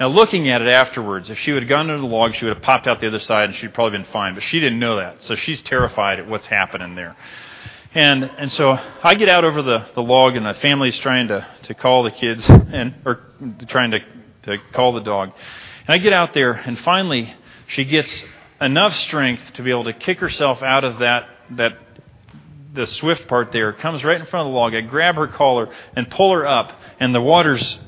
Now, 0.00 0.08
looking 0.08 0.48
at 0.48 0.62
it 0.62 0.68
afterwards, 0.68 1.30
if 1.30 1.38
she 1.38 1.52
would 1.52 1.62
have 1.62 1.68
gone 1.68 1.90
under 1.90 2.00
the 2.00 2.06
log, 2.06 2.34
she 2.34 2.44
would 2.46 2.54
have 2.54 2.62
popped 2.62 2.86
out 2.86 3.00
the 3.00 3.06
other 3.06 3.20
side 3.20 3.50
and 3.50 3.56
she'd 3.56 3.74
probably 3.74 3.98
been 3.98 4.06
fine. 4.06 4.34
But 4.34 4.42
she 4.42 4.58
didn't 4.58 4.78
know 4.78 4.96
that. 4.96 5.22
So 5.22 5.34
she's 5.34 5.62
terrified 5.62 6.18
at 6.18 6.28
what's 6.28 6.46
happening 6.46 6.94
there. 6.94 7.14
And, 7.94 8.24
and 8.24 8.50
so 8.50 8.76
I 9.04 9.14
get 9.14 9.28
out 9.28 9.44
over 9.44 9.62
the, 9.62 9.86
the 9.94 10.02
log, 10.02 10.34
and 10.34 10.44
the 10.44 10.54
family's 10.54 10.98
trying 10.98 11.28
to, 11.28 11.46
to 11.62 11.74
call 11.74 12.02
the 12.02 12.10
kids, 12.10 12.44
and, 12.48 12.92
or 13.04 13.20
trying 13.68 13.92
to, 13.92 14.00
to 14.42 14.58
call 14.72 14.92
the 14.94 15.00
dog. 15.00 15.30
And 15.86 15.94
I 15.94 15.98
get 15.98 16.12
out 16.12 16.34
there, 16.34 16.54
and 16.54 16.76
finally, 16.80 17.32
she 17.68 17.84
gets 17.84 18.24
enough 18.60 18.96
strength 18.96 19.52
to 19.54 19.62
be 19.62 19.70
able 19.70 19.84
to 19.84 19.92
kick 19.92 20.18
herself 20.18 20.60
out 20.60 20.82
of 20.82 20.98
that, 20.98 21.28
that 21.50 21.78
the 22.72 22.86
swift 22.88 23.28
part 23.28 23.52
there 23.52 23.72
comes 23.72 24.02
right 24.02 24.20
in 24.20 24.26
front 24.26 24.48
of 24.48 24.52
the 24.52 24.58
log. 24.58 24.74
I 24.74 24.80
grab 24.80 25.14
her 25.14 25.28
collar 25.28 25.68
and 25.94 26.10
pull 26.10 26.32
her 26.32 26.44
up, 26.44 26.72
and 26.98 27.14
the 27.14 27.20
water's 27.20 27.80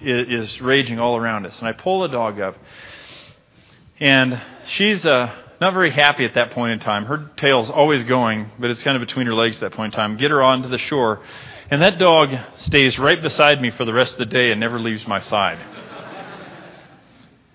is, 0.00 0.50
is 0.50 0.60
raging 0.60 0.98
all 0.98 1.16
around 1.16 1.46
us. 1.46 1.56
And 1.60 1.68
I 1.68 1.72
pull 1.72 2.00
the 2.00 2.08
dog 2.08 2.40
up, 2.40 2.56
and 4.00 4.42
she's 4.66 5.06
uh, 5.06 5.32
not 5.62 5.72
very 5.72 5.90
happy 5.90 6.24
at 6.26 6.34
that 6.34 6.50
point 6.50 6.72
in 6.72 6.78
time. 6.78 7.06
Her 7.06 7.30
tail's 7.36 7.70
always 7.70 8.04
going, 8.04 8.50
but 8.58 8.68
it's 8.70 8.82
kind 8.82 8.96
of 8.96 9.00
between 9.00 9.26
her 9.26 9.34
legs 9.34 9.56
at 9.62 9.70
that 9.70 9.76
point 9.76 9.94
in 9.94 9.96
time. 9.96 10.16
Get 10.18 10.30
her 10.30 10.42
onto 10.42 10.68
the 10.68 10.78
shore, 10.78 11.20
and 11.70 11.80
that 11.80 11.98
dog 11.98 12.34
stays 12.56 12.98
right 12.98 13.20
beside 13.22 13.62
me 13.62 13.70
for 13.70 13.84
the 13.84 13.94
rest 13.94 14.12
of 14.12 14.18
the 14.18 14.26
day 14.26 14.50
and 14.50 14.60
never 14.60 14.78
leaves 14.78 15.06
my 15.06 15.20
side. 15.20 15.58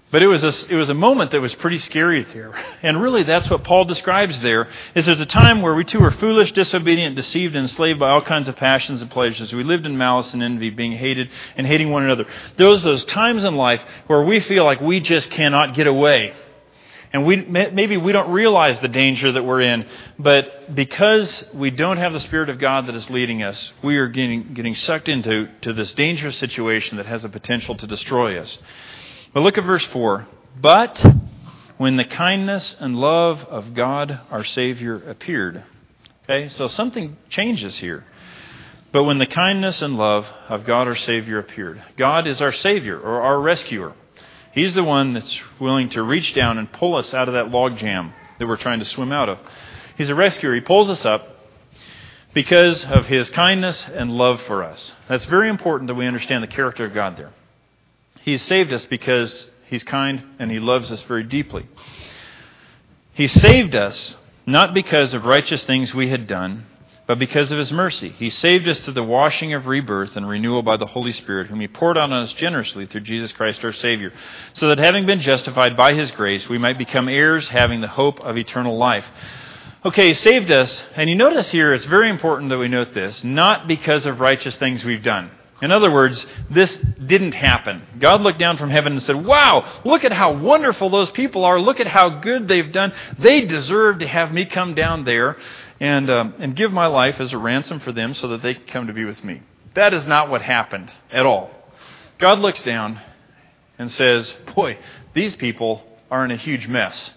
But 0.09 0.23
it 0.23 0.27
was 0.27 0.41
a, 0.41 0.73
it 0.73 0.77
was 0.77 0.89
a 0.89 0.93
moment 0.93 1.31
that 1.31 1.41
was 1.41 1.53
pretty 1.55 1.79
scary 1.79 2.23
there. 2.23 2.53
And 2.83 3.01
really 3.01 3.23
that's 3.23 3.49
what 3.49 3.63
Paul 3.63 3.85
describes 3.85 4.39
there 4.41 4.69
is 4.93 5.07
there's 5.07 5.19
a 5.19 5.25
time 5.25 5.63
where 5.63 5.73
we 5.73 5.83
too 5.83 5.99
were 5.99 6.11
foolish, 6.11 6.51
disobedient, 6.51 7.15
deceived, 7.15 7.55
and 7.55 7.63
enslaved 7.63 7.99
by 7.99 8.11
all 8.11 8.21
kinds 8.21 8.47
of 8.47 8.55
passions 8.55 9.01
and 9.01 9.09
pleasures. 9.09 9.51
We 9.51 9.63
lived 9.63 9.87
in 9.87 9.97
malice 9.97 10.33
and 10.33 10.43
envy, 10.43 10.69
being 10.69 10.91
hated 10.91 11.29
and 11.57 11.65
hating 11.65 11.89
one 11.89 12.03
another. 12.03 12.25
Those 12.55 12.83
those 12.83 13.03
times 13.03 13.43
in 13.43 13.55
life 13.55 13.81
where 14.05 14.23
we 14.23 14.39
feel 14.39 14.63
like 14.63 14.79
we 14.79 14.99
just 14.99 15.31
cannot 15.31 15.73
get 15.73 15.87
away. 15.87 16.33
And 17.13 17.25
we, 17.25 17.37
maybe 17.37 17.95
we 17.97 18.11
don't 18.11 18.31
realize 18.31 18.79
the 18.79 18.89
danger 18.89 19.31
that 19.31 19.43
we're 19.43 19.61
in, 19.61 19.85
but 20.19 20.75
because 20.75 21.47
we 21.53 21.71
don't 21.71 21.97
have 21.97 22.11
the 22.11 22.19
Spirit 22.19 22.49
of 22.49 22.59
God 22.59 22.87
that 22.87 22.95
is 22.95 23.09
leading 23.09 23.43
us, 23.43 23.71
we 23.81 23.95
are 23.97 24.07
getting, 24.07 24.53
getting 24.53 24.75
sucked 24.75 25.07
into 25.07 25.47
to 25.61 25.73
this 25.73 25.93
dangerous 25.93 26.37
situation 26.37 26.97
that 26.97 27.05
has 27.05 27.23
a 27.23 27.29
potential 27.29 27.75
to 27.75 27.87
destroy 27.87 28.37
us. 28.37 28.57
But 29.33 29.41
look 29.41 29.57
at 29.57 29.63
verse 29.63 29.85
4. 29.85 30.27
But 30.59 31.03
when 31.77 31.95
the 31.95 32.05
kindness 32.05 32.75
and 32.79 32.95
love 32.95 33.39
of 33.45 33.73
God 33.73 34.19
our 34.31 34.43
Savior 34.43 34.95
appeared. 35.09 35.63
Okay, 36.23 36.49
so 36.49 36.67
something 36.67 37.15
changes 37.29 37.77
here. 37.77 38.05
But 38.91 39.03
when 39.03 39.17
the 39.19 39.27
kindness 39.27 39.81
and 39.81 39.97
love 39.97 40.25
of 40.49 40.65
God 40.65 40.87
our 40.87 40.95
Savior 40.95 41.39
appeared, 41.39 41.81
God 41.97 42.25
is 42.27 42.41
our 42.41 42.51
Savior 42.51 42.99
or 42.99 43.21
our 43.21 43.39
rescuer. 43.39 43.93
He's 44.57 44.73
the 44.73 44.83
one 44.83 45.13
that's 45.13 45.39
willing 45.59 45.89
to 45.89 46.01
reach 46.01 46.33
down 46.33 46.57
and 46.57 46.71
pull 46.71 46.95
us 46.95 47.13
out 47.13 47.27
of 47.27 47.35
that 47.35 47.51
log 47.51 47.77
jam 47.77 48.13
that 48.39 48.47
we're 48.47 48.57
trying 48.57 48.79
to 48.79 48.85
swim 48.85 49.11
out 49.11 49.29
of. 49.29 49.37
He's 49.97 50.09
a 50.09 50.15
rescuer. 50.15 50.55
He 50.55 50.61
pulls 50.61 50.89
us 50.89 51.05
up 51.05 51.27
because 52.33 52.83
of 52.85 53.05
his 53.05 53.29
kindness 53.29 53.85
and 53.87 54.11
love 54.11 54.41
for 54.41 54.63
us. 54.63 54.93
That's 55.07 55.25
very 55.25 55.49
important 55.49 55.87
that 55.89 55.95
we 55.95 56.07
understand 56.07 56.43
the 56.43 56.47
character 56.47 56.85
of 56.85 56.93
God 56.93 57.17
there. 57.17 57.33
He's 58.21 58.41
saved 58.41 58.73
us 58.73 58.85
because 58.85 59.49
He's 59.67 59.83
kind 59.83 60.23
and 60.39 60.49
He 60.49 60.59
loves 60.59 60.91
us 60.91 61.01
very 61.03 61.23
deeply. 61.23 61.67
He 63.13 63.27
saved 63.27 63.75
us 63.75 64.17
not 64.45 64.73
because 64.73 65.13
of 65.13 65.25
righteous 65.25 65.65
things 65.65 65.93
we 65.93 66.09
had 66.09 66.25
done, 66.25 66.65
but 67.07 67.17
because 67.17 67.51
of 67.51 67.57
His 67.57 67.71
mercy. 67.71 68.09
He 68.09 68.29
saved 68.29 68.67
us 68.67 68.83
through 68.83 68.95
the 68.95 69.03
washing 69.03 69.53
of 69.53 69.65
rebirth 69.65 70.15
and 70.15 70.27
renewal 70.27 70.61
by 70.61 70.77
the 70.77 70.85
Holy 70.85 71.13
Spirit, 71.13 71.47
whom 71.47 71.61
He 71.61 71.67
poured 71.67 71.97
on 71.97 72.11
us 72.11 72.33
generously 72.33 72.85
through 72.85 73.01
Jesus 73.01 73.31
Christ 73.31 73.63
our 73.63 73.73
Savior, 73.73 74.13
so 74.53 74.67
that 74.67 74.77
having 74.77 75.05
been 75.05 75.21
justified 75.21 75.77
by 75.77 75.93
His 75.93 76.11
grace, 76.11 76.47
we 76.49 76.57
might 76.57 76.77
become 76.77 77.07
heirs 77.07 77.49
having 77.49 77.81
the 77.81 77.87
hope 77.87 78.19
of 78.19 78.37
eternal 78.37 78.77
life. 78.77 79.05
Okay, 79.85 80.09
He 80.09 80.13
saved 80.13 80.51
us, 80.51 80.83
and 80.95 81.09
you 81.09 81.15
notice 81.15 81.49
here 81.49 81.73
it's 81.73 81.85
very 81.85 82.09
important 82.09 82.49
that 82.49 82.57
we 82.57 82.67
note 82.67 82.93
this, 82.93 83.23
not 83.23 83.67
because 83.67 84.05
of 84.05 84.19
righteous 84.19 84.57
things 84.57 84.83
we've 84.83 85.03
done. 85.03 85.31
In 85.61 85.71
other 85.71 85.91
words, 85.91 86.25
this 86.51 86.77
didn't 87.03 87.33
happen. 87.33 87.81
God 87.99 88.21
looked 88.21 88.37
down 88.37 88.57
from 88.57 88.69
heaven 88.69 88.93
and 88.93 89.01
said, 89.01 89.25
Wow, 89.25 89.81
look 89.83 90.03
at 90.03 90.13
how 90.13 90.33
wonderful 90.33 90.89
those 90.89 91.09
people 91.11 91.43
are. 91.45 91.59
Look 91.59 91.79
at 91.79 91.87
how 91.87 92.19
good 92.19 92.47
they've 92.47 92.71
done. 92.71 92.93
They 93.17 93.45
deserve 93.45 93.99
to 93.99 94.07
have 94.07 94.31
me 94.31 94.45
come 94.45 94.75
down 94.75 95.03
there 95.03 95.35
and, 95.79 96.09
um, 96.11 96.35
and 96.37 96.55
give 96.55 96.71
my 96.71 96.85
life 96.85 97.19
as 97.19 97.33
a 97.33 97.39
ransom 97.39 97.79
for 97.79 97.91
them 97.91 98.13
so 98.13 98.27
that 98.29 98.43
they 98.43 98.53
can 98.53 98.65
come 98.65 98.87
to 98.87 98.93
be 98.93 99.03
with 99.03 99.23
me. 99.23 99.41
That 99.73 99.95
is 99.95 100.05
not 100.05 100.29
what 100.29 100.43
happened 100.43 100.91
at 101.11 101.25
all. 101.25 101.49
God 102.19 102.37
looks 102.37 102.61
down 102.61 103.01
and 103.79 103.91
says, 103.91 104.31
Boy, 104.55 104.77
these 105.15 105.35
people 105.35 105.81
are 106.11 106.23
in 106.23 106.29
a 106.29 106.37
huge 106.37 106.67
mess. 106.67 107.11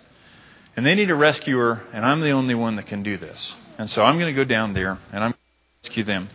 And 0.76 0.86
they 0.86 0.94
need 0.94 1.10
a 1.10 1.14
rescuer, 1.14 1.82
and 1.92 2.06
I'm 2.06 2.20
the 2.20 2.30
only 2.30 2.54
one 2.54 2.76
that 2.76 2.86
can 2.86 3.02
do 3.02 3.18
this. 3.18 3.54
And 3.76 3.90
so 3.90 4.02
I'm 4.02 4.18
going 4.18 4.34
to 4.34 4.44
go 4.44 4.44
down 4.44 4.72
there 4.72 4.98
and 5.12 5.24
I'm 5.24 5.32
going 5.32 5.32
to 5.32 5.88
rescue 5.88 6.04
them 6.04 6.30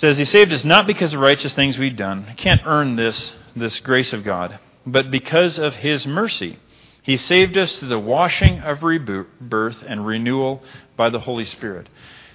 says 0.00 0.16
he 0.16 0.24
saved 0.24 0.50
us 0.50 0.64
not 0.64 0.86
because 0.86 1.12
of 1.12 1.20
righteous 1.20 1.52
things 1.52 1.76
we'd 1.76 1.96
done. 1.96 2.24
I 2.26 2.32
can't 2.32 2.62
earn 2.64 2.96
this 2.96 3.34
this 3.54 3.80
grace 3.80 4.14
of 4.14 4.24
God, 4.24 4.58
but 4.86 5.10
because 5.10 5.58
of 5.58 5.74
his 5.74 6.06
mercy. 6.06 6.58
He 7.02 7.18
saved 7.18 7.58
us 7.58 7.78
through 7.78 7.90
the 7.90 7.98
washing 7.98 8.60
of 8.60 8.82
rebirth 8.82 9.82
and 9.86 10.06
renewal 10.06 10.62
by 10.96 11.10
the 11.10 11.20
Holy 11.20 11.44
Spirit. 11.44 11.88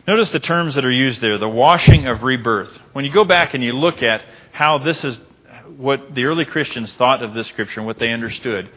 Notice 0.08 0.32
the 0.32 0.40
terms 0.40 0.76
that 0.76 0.86
are 0.86 0.92
used 0.92 1.22
there 1.22 1.40
the 1.40 1.50
washing 1.50 2.06
of 2.06 2.22
rebirth. 2.22 2.72
When 2.94 3.04
you 3.04 3.12
go 3.12 3.24
back 3.24 3.56
and 3.56 3.64
you 3.64 3.74
look 3.74 4.04
at 4.04 4.24
how 4.52 4.78
this 4.78 5.04
is 5.04 5.18
what 5.76 6.14
the 6.14 6.26
early 6.26 6.46
Christians 6.46 6.94
thought 6.94 7.24
of 7.24 7.34
this 7.34 7.48
scripture 7.48 7.80
and 7.80 7.88
what 7.88 7.98
they 7.98 8.12
understood, 8.12 8.70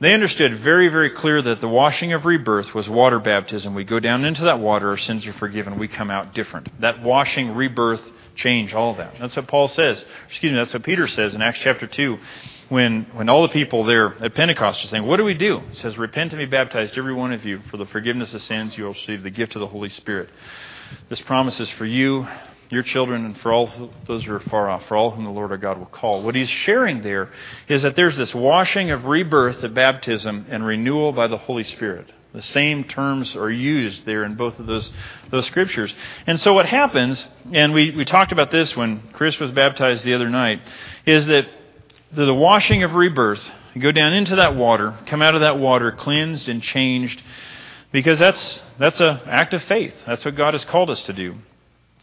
they 0.00 0.14
understood 0.14 0.60
very, 0.60 0.88
very 0.88 1.10
clear 1.10 1.42
that 1.42 1.60
the 1.60 1.68
washing 1.68 2.12
of 2.12 2.24
rebirth 2.24 2.74
was 2.74 2.88
water 2.88 3.18
baptism. 3.18 3.74
We 3.74 3.84
go 3.84 4.00
down 4.00 4.24
into 4.24 4.44
that 4.44 4.58
water, 4.58 4.90
our 4.90 4.96
sins 4.96 5.26
are 5.26 5.32
forgiven, 5.34 5.78
we 5.78 5.88
come 5.88 6.10
out 6.10 6.34
different. 6.34 6.68
That 6.80 7.02
washing, 7.02 7.54
rebirth, 7.54 8.02
change, 8.34 8.72
all 8.74 8.94
that. 8.94 9.14
That's 9.20 9.36
what 9.36 9.46
Paul 9.46 9.68
says. 9.68 10.02
Excuse 10.28 10.52
me, 10.52 10.58
that's 10.58 10.72
what 10.72 10.82
Peter 10.82 11.06
says 11.06 11.34
in 11.34 11.42
Acts 11.42 11.60
chapter 11.60 11.86
2 11.86 12.18
when, 12.70 13.06
when 13.12 13.28
all 13.28 13.42
the 13.42 13.48
people 13.48 13.84
there 13.84 14.14
at 14.22 14.34
Pentecost 14.34 14.82
are 14.84 14.86
saying, 14.86 15.04
What 15.04 15.18
do 15.18 15.24
we 15.24 15.34
do? 15.34 15.60
He 15.70 15.76
says, 15.76 15.98
Repent 15.98 16.32
and 16.32 16.38
be 16.38 16.46
baptized, 16.46 16.96
every 16.96 17.12
one 17.12 17.32
of 17.32 17.44
you, 17.44 17.60
for 17.70 17.76
the 17.76 17.86
forgiveness 17.86 18.32
of 18.32 18.42
sins. 18.42 18.78
You 18.78 18.84
will 18.84 18.92
receive 18.94 19.22
the 19.22 19.30
gift 19.30 19.56
of 19.56 19.60
the 19.60 19.66
Holy 19.66 19.90
Spirit. 19.90 20.30
This 21.08 21.20
promise 21.20 21.60
is 21.60 21.68
for 21.70 21.84
you, 21.84 22.26
your 22.70 22.82
children, 22.82 23.24
and 23.24 23.36
for 23.38 23.52
all 23.52 23.68
those 24.06 24.24
who 24.24 24.32
are 24.32 24.40
far 24.40 24.70
off, 24.70 24.86
for 24.86 24.96
all 24.96 25.10
whom 25.10 25.24
the 25.24 25.30
Lord 25.30 25.50
our 25.50 25.58
God 25.58 25.78
will 25.78 25.86
call. 25.86 26.22
What 26.22 26.36
he's 26.36 26.48
sharing 26.48 27.02
there 27.02 27.30
is 27.68 27.82
that 27.82 27.96
there's 27.96 28.16
this 28.16 28.34
washing 28.34 28.90
of 28.90 29.04
rebirth 29.06 29.62
at 29.64 29.74
baptism 29.74 30.46
and 30.48 30.64
renewal 30.64 31.12
by 31.12 31.26
the 31.26 31.36
Holy 31.36 31.64
Spirit. 31.64 32.10
The 32.32 32.42
same 32.42 32.84
terms 32.84 33.34
are 33.34 33.50
used 33.50 34.06
there 34.06 34.22
in 34.22 34.36
both 34.36 34.60
of 34.60 34.66
those, 34.66 34.92
those 35.30 35.46
scriptures. 35.46 35.92
And 36.28 36.38
so 36.38 36.52
what 36.52 36.66
happens, 36.66 37.26
and 37.52 37.74
we, 37.74 37.90
we 37.90 38.04
talked 38.04 38.30
about 38.30 38.52
this 38.52 38.76
when 38.76 39.02
Chris 39.12 39.40
was 39.40 39.50
baptized 39.50 40.04
the 40.04 40.14
other 40.14 40.30
night, 40.30 40.60
is 41.06 41.26
that 41.26 41.48
the, 42.12 42.26
the 42.26 42.34
washing 42.34 42.84
of 42.84 42.94
rebirth, 42.94 43.42
go 43.78 43.90
down 43.90 44.12
into 44.12 44.36
that 44.36 44.54
water, 44.54 44.96
come 45.06 45.22
out 45.22 45.34
of 45.34 45.40
that 45.40 45.58
water 45.58 45.90
cleansed 45.90 46.48
and 46.48 46.62
changed 46.62 47.20
because 47.92 48.20
that's 48.20 48.62
that's 48.78 49.00
an 49.00 49.20
act 49.26 49.52
of 49.54 49.62
faith. 49.64 49.94
That's 50.06 50.24
what 50.24 50.36
God 50.36 50.54
has 50.54 50.64
called 50.64 50.90
us 50.90 51.02
to 51.04 51.12
do. 51.12 51.34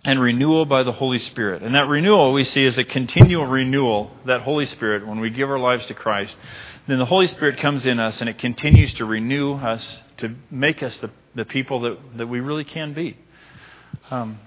And 0.07 0.21
renewal 0.21 0.65
by 0.65 0.83
the 0.83 0.93
Holy 0.93 1.19
Spirit. 1.19 1.61
And 1.63 1.75
that 1.75 1.89
renewal 1.89 2.31
we 2.31 2.45
see 2.45 2.63
is 2.63 2.77
a 2.77 2.85
continual 2.85 3.45
renewal, 3.45 4.09
that 4.25 4.41
Holy 4.41 4.65
Spirit, 4.65 5.05
when 5.05 5.19
we 5.19 5.29
give 5.29 5.49
our 5.49 5.59
lives 5.59 5.85
to 5.87 5.93
Christ, 5.93 6.33
then 6.87 6.97
the 6.97 7.05
Holy 7.05 7.27
Spirit 7.27 7.59
comes 7.59 7.85
in 7.85 7.99
us 7.99 8.21
and 8.21 8.29
it 8.29 8.37
continues 8.37 8.93
to 8.93 9.05
renew 9.05 9.55
us 9.55 10.01
to 10.17 10.33
make 10.49 10.81
us 10.81 10.97
the, 11.01 11.11
the 11.35 11.43
people 11.43 11.81
that, 11.81 11.97
that 12.15 12.27
we 12.27 12.39
really 12.39 12.63
can 12.63 12.93
be. 12.93 13.17
Um, 14.09 14.39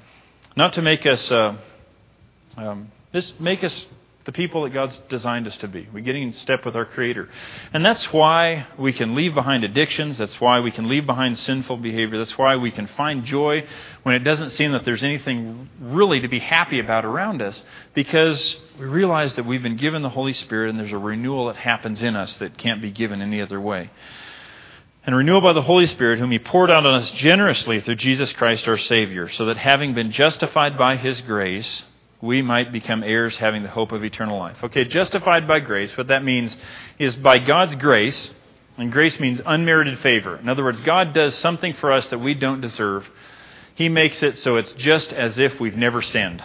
not 0.56 0.72
to 0.72 0.82
make 0.82 1.04
us, 1.04 1.30
uh, 1.30 1.56
um, 2.56 2.90
just 3.12 3.38
make 3.38 3.62
us 3.62 3.86
the 4.30 4.36
people 4.36 4.62
that 4.62 4.72
God's 4.72 4.96
designed 5.08 5.48
us 5.48 5.56
to 5.56 5.66
be. 5.66 5.88
We're 5.92 6.04
getting 6.04 6.22
in 6.22 6.32
step 6.32 6.64
with 6.64 6.76
our 6.76 6.84
Creator. 6.84 7.28
And 7.72 7.84
that's 7.84 8.12
why 8.12 8.68
we 8.78 8.92
can 8.92 9.16
leave 9.16 9.34
behind 9.34 9.64
addictions. 9.64 10.18
That's 10.18 10.40
why 10.40 10.60
we 10.60 10.70
can 10.70 10.88
leave 10.88 11.04
behind 11.04 11.36
sinful 11.36 11.78
behavior. 11.78 12.16
That's 12.16 12.38
why 12.38 12.54
we 12.54 12.70
can 12.70 12.86
find 12.86 13.24
joy 13.24 13.66
when 14.04 14.14
it 14.14 14.20
doesn't 14.20 14.50
seem 14.50 14.70
that 14.70 14.84
there's 14.84 15.02
anything 15.02 15.68
really 15.80 16.20
to 16.20 16.28
be 16.28 16.38
happy 16.38 16.78
about 16.78 17.04
around 17.04 17.42
us 17.42 17.60
because 17.92 18.56
we 18.78 18.86
realize 18.86 19.34
that 19.34 19.46
we've 19.46 19.64
been 19.64 19.76
given 19.76 20.02
the 20.02 20.08
Holy 20.08 20.34
Spirit 20.34 20.70
and 20.70 20.78
there's 20.78 20.92
a 20.92 20.98
renewal 20.98 21.46
that 21.46 21.56
happens 21.56 22.00
in 22.00 22.14
us 22.14 22.36
that 22.36 22.56
can't 22.56 22.80
be 22.80 22.92
given 22.92 23.22
any 23.22 23.42
other 23.42 23.60
way. 23.60 23.90
And 25.04 25.16
renewal 25.16 25.40
by 25.40 25.54
the 25.54 25.62
Holy 25.62 25.86
Spirit, 25.86 26.20
whom 26.20 26.30
He 26.30 26.38
poured 26.38 26.70
out 26.70 26.86
on 26.86 26.94
us 26.94 27.10
generously 27.10 27.80
through 27.80 27.96
Jesus 27.96 28.32
Christ 28.32 28.68
our 28.68 28.78
Savior, 28.78 29.28
so 29.28 29.46
that 29.46 29.56
having 29.56 29.92
been 29.92 30.12
justified 30.12 30.78
by 30.78 30.94
His 30.94 31.20
grace, 31.22 31.82
we 32.22 32.42
might 32.42 32.72
become 32.72 33.02
heirs 33.02 33.36
having 33.38 33.62
the 33.62 33.68
hope 33.68 33.92
of 33.92 34.04
eternal 34.04 34.38
life. 34.38 34.62
Okay, 34.62 34.84
justified 34.84 35.48
by 35.48 35.60
grace, 35.60 35.96
what 35.96 36.08
that 36.08 36.22
means 36.22 36.56
is 36.98 37.16
by 37.16 37.38
God's 37.38 37.76
grace, 37.76 38.30
and 38.76 38.92
grace 38.92 39.18
means 39.18 39.40
unmerited 39.44 39.98
favor. 40.00 40.36
In 40.36 40.48
other 40.48 40.64
words, 40.64 40.80
God 40.80 41.12
does 41.12 41.34
something 41.34 41.74
for 41.74 41.92
us 41.92 42.08
that 42.08 42.18
we 42.18 42.34
don't 42.34 42.60
deserve. 42.60 43.08
He 43.74 43.88
makes 43.88 44.22
it 44.22 44.36
so 44.38 44.56
it's 44.56 44.72
just 44.72 45.12
as 45.12 45.38
if 45.38 45.58
we've 45.58 45.76
never 45.76 46.02
sinned. 46.02 46.42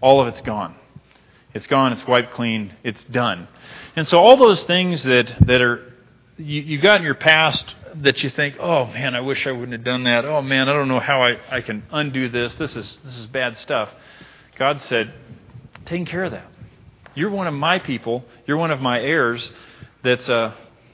All 0.00 0.20
of 0.20 0.28
it's 0.28 0.40
gone. 0.42 0.76
It's 1.52 1.66
gone, 1.66 1.92
it's 1.92 2.06
wiped 2.06 2.32
clean, 2.32 2.74
it's 2.84 3.02
done. 3.04 3.48
And 3.96 4.06
so 4.06 4.20
all 4.20 4.36
those 4.36 4.62
things 4.64 5.02
that, 5.02 5.34
that 5.46 5.60
are 5.60 5.92
you, 6.38 6.62
you 6.62 6.78
got 6.78 7.00
in 7.00 7.04
your 7.04 7.14
past 7.14 7.74
that 7.96 8.22
you 8.22 8.30
think, 8.30 8.56
oh 8.60 8.86
man, 8.86 9.14
I 9.14 9.20
wish 9.20 9.46
I 9.46 9.52
wouldn't 9.52 9.72
have 9.72 9.84
done 9.84 10.04
that. 10.04 10.24
Oh 10.24 10.42
man, 10.42 10.68
I 10.68 10.72
don't 10.72 10.88
know 10.88 11.00
how 11.00 11.22
I, 11.22 11.38
I 11.50 11.60
can 11.60 11.82
undo 11.90 12.28
this. 12.28 12.54
This 12.54 12.76
is 12.76 12.98
this 13.04 13.18
is 13.18 13.26
bad 13.26 13.56
stuff. 13.58 13.90
God 14.60 14.82
said, 14.82 15.14
taking 15.86 16.04
care 16.04 16.22
of 16.22 16.32
that. 16.32 16.44
You're 17.14 17.30
one 17.30 17.46
of 17.46 17.54
my 17.54 17.78
people. 17.78 18.26
You're 18.46 18.58
one 18.58 18.70
of 18.70 18.78
my 18.82 19.00
heirs 19.00 19.50
that's, 20.02 20.28
uh, 20.28 20.52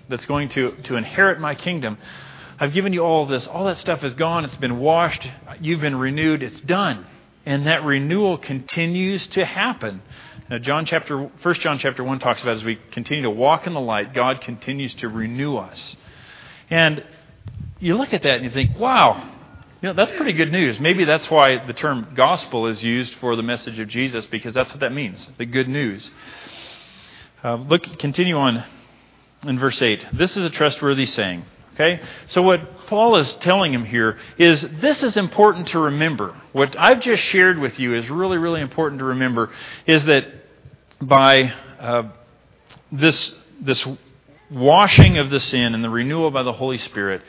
that's 0.09 0.25
going 0.25 0.51
to, 0.51 0.71
to 0.85 0.95
inherit 0.95 1.41
my 1.41 1.57
kingdom. 1.57 1.99
I've 2.61 2.73
given 2.73 2.93
you 2.93 3.01
all 3.01 3.27
this. 3.27 3.45
All 3.49 3.65
that 3.65 3.79
stuff 3.79 4.05
is 4.05 4.15
gone. 4.15 4.45
It's 4.45 4.57
been 4.57 4.79
washed. 4.79 5.27
You've 5.61 5.81
been 5.81 5.97
renewed. 5.97 6.45
It's 6.45 6.61
done. 6.61 7.07
And 7.45 7.67
that 7.67 7.83
renewal 7.83 8.39
continues 8.39 9.27
to 9.29 9.45
happen. 9.45 10.01
Now, 10.49 10.59
John 10.59 10.87
chapter, 10.87 11.19
1 11.19 11.55
John 11.55 11.81
chapter 11.81 12.05
1 12.05 12.21
talks 12.21 12.43
about 12.43 12.59
as 12.59 12.65
we 12.65 12.79
continue 12.93 13.25
to 13.25 13.31
walk 13.31 13.67
in 13.67 13.75
the 13.75 13.81
light, 13.81 14.15
God 14.15 14.43
continues 14.43 14.95
to 14.95 15.09
renew 15.09 15.57
us. 15.57 15.97
And 16.71 17.03
you 17.81 17.97
look 17.97 18.15
at 18.15 18.23
that 18.23 18.37
and 18.37 18.45
you 18.45 18.51
think, 18.51 18.79
wow, 18.79 19.36
you 19.83 19.89
know, 19.89 19.95
that's 19.95 20.12
pretty 20.12 20.33
good 20.33 20.51
news. 20.51 20.81
Maybe 20.81 21.05
that's 21.05 21.31
why 21.31 21.65
the 21.67 21.75
term 21.75 22.09
gospel 22.15 22.67
is 22.67 22.83
used 22.83 23.15
for 23.17 23.37
the 23.37 23.43
message 23.43 23.79
of 23.79 23.89
Jesus, 23.89 24.27
because 24.27 24.55
that's 24.55 24.71
what 24.71 24.81
that 24.81 24.93
means 24.93 25.29
the 25.37 25.45
good 25.45 25.69
news. 25.69 26.11
Uh, 27.45 27.57
look, 27.57 27.99
continue 27.99 28.37
on 28.37 28.65
in 29.43 29.59
verse 29.59 29.81
8. 29.81 30.07
This 30.15 30.37
is 30.37 30.47
a 30.47 30.51
trustworthy 30.51 31.05
saying. 31.05 31.45
Okay? 31.75 32.01
So, 32.29 32.41
what 32.41 32.87
Paul 32.87 33.17
is 33.17 33.35
telling 33.37 33.75
him 33.75 33.85
here 33.85 34.19
is 34.39 34.62
this 34.81 35.03
is 35.03 35.19
important 35.19 35.69
to 35.69 35.79
remember. 35.79 36.35
What 36.53 36.75
I've 36.79 37.01
just 37.01 37.23
shared 37.25 37.59
with 37.59 37.79
you 37.79 37.95
is 37.95 38.09
really, 38.09 38.39
really 38.39 38.62
important 38.62 39.01
to 39.01 39.05
remember 39.05 39.51
is 39.87 40.07
that 40.07 40.25
by 41.03 41.53
uh, 41.79 42.05
this, 42.91 43.35
this 43.61 43.87
washing 44.51 45.19
of 45.19 45.29
the 45.29 45.39
sin 45.39 45.75
and 45.75 45.85
the 45.85 45.91
renewal 45.91 46.31
by 46.31 46.45
the 46.45 46.55
Holy 46.55 46.79
Spirit, 46.79 47.21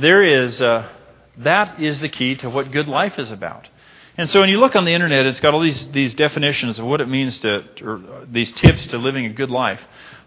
there 0.00 0.24
is. 0.24 0.60
Uh, 0.60 0.88
that 1.38 1.80
is 1.80 2.00
the 2.00 2.08
key 2.08 2.34
to 2.36 2.50
what 2.50 2.70
good 2.70 2.88
life 2.88 3.18
is 3.18 3.30
about. 3.30 3.68
And 4.18 4.28
so 4.28 4.40
when 4.40 4.50
you 4.50 4.58
look 4.58 4.76
on 4.76 4.84
the 4.84 4.92
internet, 4.92 5.24
it's 5.24 5.40
got 5.40 5.54
all 5.54 5.60
these, 5.60 5.90
these 5.92 6.14
definitions 6.14 6.78
of 6.78 6.84
what 6.84 7.00
it 7.00 7.08
means 7.08 7.38
to, 7.40 7.64
or 7.82 8.26
these 8.30 8.52
tips 8.52 8.86
to 8.88 8.98
living 8.98 9.24
a 9.24 9.30
good 9.30 9.50
life. 9.50 9.80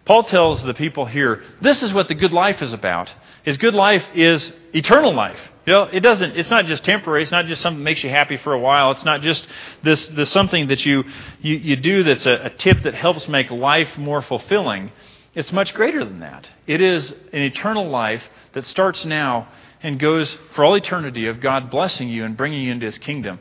Paul 0.05 0.23
tells 0.23 0.63
the 0.63 0.73
people 0.73 1.05
here, 1.05 1.43
this 1.61 1.83
is 1.83 1.93
what 1.93 2.07
the 2.07 2.15
good 2.15 2.33
life 2.33 2.61
is 2.61 2.73
about. 2.73 3.11
His 3.43 3.57
good 3.57 3.73
life 3.73 4.05
is 4.15 4.51
eternal 4.73 5.13
life. 5.13 5.39
You 5.65 5.73
know, 5.73 5.83
it 5.83 6.01
doesn't, 6.01 6.37
it's 6.37 6.51
not 6.51 6.65
just 6.65 6.83
temporary. 6.83 7.23
It's 7.23 7.31
not 7.31 7.47
just 7.47 7.61
something 7.61 7.79
that 7.79 7.83
makes 7.83 8.03
you 8.03 8.09
happy 8.11 8.37
for 8.37 8.53
a 8.53 8.59
while. 8.59 8.91
It's 8.91 9.05
not 9.05 9.21
just 9.21 9.47
this, 9.81 10.07
this 10.09 10.29
something 10.29 10.67
that 10.67 10.85
you, 10.85 11.03
you, 11.41 11.55
you 11.55 11.75
do 11.75 12.03
that's 12.03 12.25
a, 12.27 12.45
a 12.45 12.49
tip 12.51 12.83
that 12.83 12.93
helps 12.93 13.27
make 13.27 13.49
life 13.49 13.97
more 13.97 14.21
fulfilling. 14.21 14.91
It's 15.33 15.51
much 15.51 15.73
greater 15.73 16.05
than 16.05 16.19
that. 16.19 16.47
It 16.67 16.81
is 16.81 17.11
an 17.33 17.41
eternal 17.41 17.89
life 17.89 18.23
that 18.53 18.67
starts 18.67 19.05
now 19.05 19.47
and 19.85 19.99
goes 19.99 20.35
for 20.55 20.65
all 20.65 20.73
eternity 20.73 21.27
of 21.27 21.39
God 21.39 21.69
blessing 21.69 22.09
you 22.09 22.25
and 22.25 22.35
bringing 22.35 22.63
you 22.63 22.71
into 22.71 22.87
His 22.87 22.97
kingdom. 22.97 23.37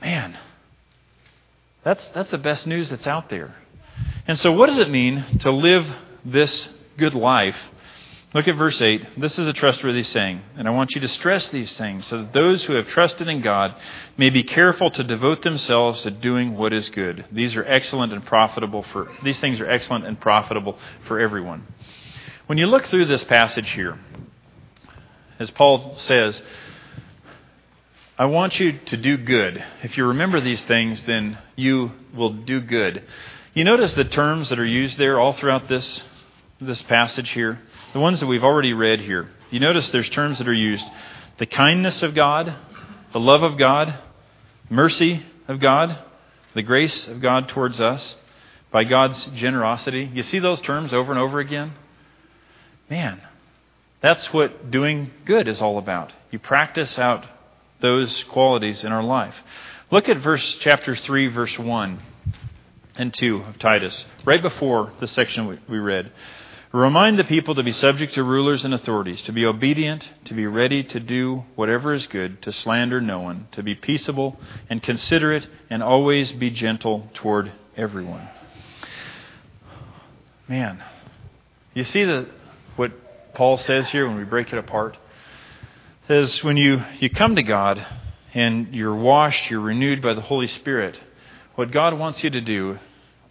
Man, 0.00 0.36
that's, 1.84 2.08
that's 2.08 2.32
the 2.32 2.38
best 2.38 2.66
news 2.66 2.90
that's 2.90 3.06
out 3.06 3.30
there. 3.30 3.54
And 4.26 4.36
so, 4.36 4.50
what 4.50 4.66
does 4.66 4.78
it 4.78 4.90
mean 4.90 5.38
to 5.38 5.52
live 5.52 5.86
this 6.24 6.68
good 6.96 7.14
life? 7.14 7.56
Look 8.34 8.48
at 8.48 8.56
verse 8.56 8.80
8. 8.80 9.20
This 9.20 9.38
is 9.38 9.46
a 9.46 9.52
trustworthy 9.52 10.02
saying, 10.02 10.42
and 10.56 10.66
I 10.66 10.72
want 10.72 10.96
you 10.96 11.00
to 11.02 11.08
stress 11.08 11.48
these 11.50 11.74
things 11.78 12.06
so 12.08 12.18
that 12.18 12.32
those 12.32 12.64
who 12.64 12.72
have 12.72 12.88
trusted 12.88 13.28
in 13.28 13.40
God 13.40 13.76
may 14.16 14.30
be 14.30 14.42
careful 14.42 14.90
to 14.90 15.04
devote 15.04 15.42
themselves 15.42 16.02
to 16.02 16.10
doing 16.10 16.56
what 16.56 16.72
is 16.72 16.90
good. 16.90 17.24
These 17.30 17.54
are 17.54 17.64
excellent 17.64 18.12
and 18.12 18.26
profitable 18.26 18.82
for 18.82 19.08
these 19.22 19.38
things 19.38 19.60
are 19.60 19.70
excellent 19.70 20.04
and 20.04 20.20
profitable 20.20 20.76
for 21.06 21.20
everyone. 21.20 21.64
When 22.46 22.58
you 22.58 22.66
look 22.66 22.86
through 22.86 23.06
this 23.06 23.22
passage 23.24 23.70
here, 23.70 23.98
as 25.38 25.50
Paul 25.50 25.94
says, 25.98 26.40
I 28.18 28.24
want 28.24 28.58
you 28.58 28.78
to 28.86 28.96
do 28.96 29.16
good. 29.16 29.64
If 29.82 29.96
you 29.96 30.06
remember 30.06 30.40
these 30.40 30.64
things, 30.64 31.02
then 31.04 31.38
you 31.54 31.92
will 32.14 32.30
do 32.30 32.60
good. 32.60 33.04
You 33.54 33.64
notice 33.64 33.94
the 33.94 34.04
terms 34.04 34.48
that 34.48 34.58
are 34.58 34.66
used 34.66 34.98
there 34.98 35.20
all 35.20 35.32
throughout 35.32 35.68
this, 35.68 36.02
this 36.60 36.82
passage 36.82 37.30
here? 37.30 37.60
The 37.92 38.00
ones 38.00 38.20
that 38.20 38.26
we've 38.26 38.44
already 38.44 38.72
read 38.72 39.00
here. 39.00 39.30
You 39.50 39.60
notice 39.60 39.90
there's 39.90 40.08
terms 40.08 40.38
that 40.38 40.48
are 40.48 40.52
used 40.52 40.86
the 41.38 41.46
kindness 41.46 42.02
of 42.02 42.16
God, 42.16 42.52
the 43.12 43.20
love 43.20 43.44
of 43.44 43.56
God, 43.56 43.96
mercy 44.68 45.24
of 45.46 45.60
God, 45.60 45.96
the 46.54 46.62
grace 46.62 47.06
of 47.06 47.20
God 47.20 47.48
towards 47.48 47.80
us, 47.80 48.16
by 48.72 48.82
God's 48.82 49.24
generosity. 49.36 50.10
You 50.12 50.24
see 50.24 50.40
those 50.40 50.60
terms 50.60 50.92
over 50.92 51.12
and 51.12 51.20
over 51.20 51.38
again? 51.38 51.72
Man, 52.90 53.20
that's 54.00 54.32
what 54.32 54.70
doing 54.70 55.10
good 55.24 55.48
is 55.48 55.60
all 55.60 55.78
about. 55.78 56.12
You 56.30 56.38
practice 56.38 56.98
out 56.98 57.26
those 57.80 58.24
qualities 58.24 58.84
in 58.84 58.92
our 58.92 59.02
life. 59.02 59.34
Look 59.90 60.08
at 60.08 60.18
verse 60.18 60.58
chapter 60.60 60.94
3 60.94 61.28
verse 61.28 61.58
1 61.58 61.98
and 62.96 63.14
2 63.14 63.36
of 63.42 63.58
Titus, 63.58 64.04
right 64.24 64.42
before 64.42 64.92
the 65.00 65.06
section 65.06 65.58
we 65.68 65.78
read. 65.78 66.12
Remind 66.72 67.18
the 67.18 67.24
people 67.24 67.54
to 67.54 67.62
be 67.62 67.72
subject 67.72 68.12
to 68.14 68.22
rulers 68.22 68.64
and 68.64 68.74
authorities, 68.74 69.22
to 69.22 69.32
be 69.32 69.46
obedient, 69.46 70.06
to 70.26 70.34
be 70.34 70.46
ready 70.46 70.84
to 70.84 71.00
do 71.00 71.44
whatever 71.54 71.94
is 71.94 72.06
good, 72.06 72.42
to 72.42 72.52
slander 72.52 73.00
no 73.00 73.20
one, 73.20 73.48
to 73.52 73.62
be 73.62 73.74
peaceable 73.74 74.38
and 74.68 74.82
considerate, 74.82 75.46
and 75.70 75.82
always 75.82 76.30
be 76.32 76.50
gentle 76.50 77.08
toward 77.14 77.50
everyone. 77.74 78.28
Man, 80.46 80.82
you 81.72 81.84
see 81.84 82.04
the, 82.04 82.28
what 82.76 82.92
Paul 83.38 83.56
says 83.56 83.88
here 83.90 84.08
when 84.08 84.16
we 84.16 84.24
break 84.24 84.52
it 84.52 84.58
apart? 84.58 84.94
It 84.96 86.08
says 86.08 86.42
when 86.42 86.56
you, 86.56 86.82
you 86.98 87.08
come 87.08 87.36
to 87.36 87.44
God 87.44 87.86
and 88.34 88.74
you're 88.74 88.96
washed, 88.96 89.48
you're 89.48 89.60
renewed 89.60 90.02
by 90.02 90.14
the 90.14 90.20
Holy 90.20 90.48
Spirit, 90.48 91.00
what 91.54 91.70
God 91.70 91.96
wants 91.96 92.24
you 92.24 92.30
to 92.30 92.40
do 92.40 92.80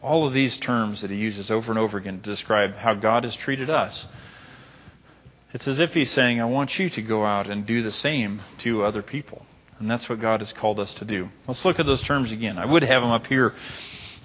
all 0.01 0.25
of 0.25 0.33
these 0.33 0.57
terms 0.59 1.01
that 1.01 1.11
he 1.11 1.17
uses 1.17 1.51
over 1.51 1.73
and 1.73 1.77
over 1.77 1.97
again 1.97 2.21
to 2.21 2.29
describe 2.29 2.75
how 2.75 2.93
God 2.93 3.25
has 3.25 3.35
treated 3.35 3.69
us. 3.69 4.05
It's 5.51 5.67
as 5.67 5.77
if 5.77 5.93
he's 5.93 6.11
saying, 6.11 6.39
I 6.39 6.45
want 6.45 6.79
you 6.79 6.89
to 6.89 7.01
go 7.01 7.25
out 7.25 7.49
and 7.49 7.65
do 7.65 7.83
the 7.83 7.91
same 7.91 8.41
to 8.59 8.85
other 8.85 9.01
people. 9.01 9.45
And 9.77 9.91
that's 9.91 10.07
what 10.07 10.21
God 10.21 10.39
has 10.39 10.53
called 10.53 10.79
us 10.79 10.93
to 10.93 11.03
do. 11.03 11.27
Let's 11.49 11.65
look 11.65 11.79
at 11.79 11.85
those 11.85 12.03
terms 12.03 12.31
again. 12.31 12.57
I 12.57 12.65
would 12.65 12.83
have 12.83 13.01
them 13.01 13.11
up 13.11 13.27
here. 13.27 13.53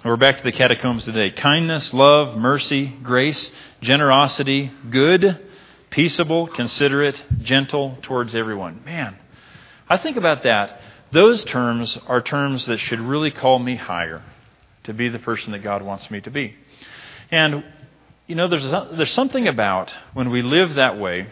We're 0.05 0.15
back 0.15 0.37
to 0.37 0.43
the 0.43 0.53
catacombs 0.53 1.03
today. 1.03 1.31
Kindness, 1.31 1.93
love, 1.93 2.37
mercy, 2.37 2.85
grace, 3.03 3.51
generosity, 3.81 4.71
good, 4.89 5.49
peaceable, 5.93 6.47
considerate, 6.47 7.23
gentle 7.43 7.95
towards 8.01 8.33
everyone. 8.33 8.83
Man, 8.83 9.15
I 9.87 9.97
think 9.97 10.17
about 10.17 10.41
that. 10.41 10.81
Those 11.11 11.43
terms 11.43 11.99
are 12.07 12.19
terms 12.19 12.65
that 12.65 12.79
should 12.79 12.99
really 12.99 13.29
call 13.29 13.59
me 13.59 13.75
higher 13.75 14.23
to 14.85 14.93
be 14.95 15.07
the 15.07 15.19
person 15.19 15.51
that 15.51 15.61
God 15.61 15.83
wants 15.83 16.09
me 16.09 16.19
to 16.21 16.31
be. 16.31 16.55
And, 17.29 17.63
you 18.25 18.33
know, 18.33 18.47
there's, 18.47 18.65
a, 18.65 18.89
there's 18.93 19.13
something 19.13 19.47
about 19.47 19.95
when 20.15 20.31
we 20.31 20.41
live 20.41 20.73
that 20.73 20.97
way, 20.97 21.27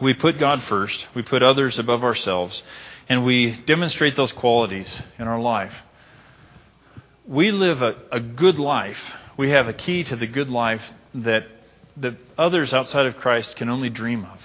we 0.00 0.14
put 0.14 0.38
God 0.38 0.62
first, 0.62 1.06
we 1.14 1.20
put 1.20 1.42
others 1.42 1.78
above 1.78 2.02
ourselves, 2.02 2.62
and 3.06 3.22
we 3.22 3.52
demonstrate 3.66 4.16
those 4.16 4.32
qualities 4.32 5.02
in 5.18 5.28
our 5.28 5.40
life. 5.40 5.74
We 7.26 7.50
live 7.50 7.82
a, 7.82 7.96
a 8.12 8.20
good 8.20 8.58
life. 8.58 8.98
We 9.36 9.50
have 9.50 9.68
a 9.68 9.74
key 9.74 10.04
to 10.04 10.16
the 10.16 10.26
good 10.26 10.48
life 10.48 10.82
that, 11.16 11.44
that 12.00 12.16
others 12.36 12.72
outside 12.72 13.06
of 13.06 13.16
Christ 13.16 13.56
can 13.56 13.68
only 13.68 13.90
dream 13.90 14.24
of. 14.24 14.38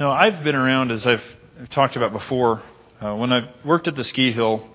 Now, 0.00 0.10
I've 0.10 0.42
been 0.42 0.54
around, 0.54 0.90
as 0.90 1.06
I've 1.06 1.24
talked 1.70 1.96
about 1.96 2.12
before, 2.12 2.62
uh, 3.00 3.14
when 3.14 3.32
I 3.32 3.50
worked 3.64 3.88
at 3.88 3.96
the 3.96 4.04
ski 4.04 4.32
hill 4.32 4.66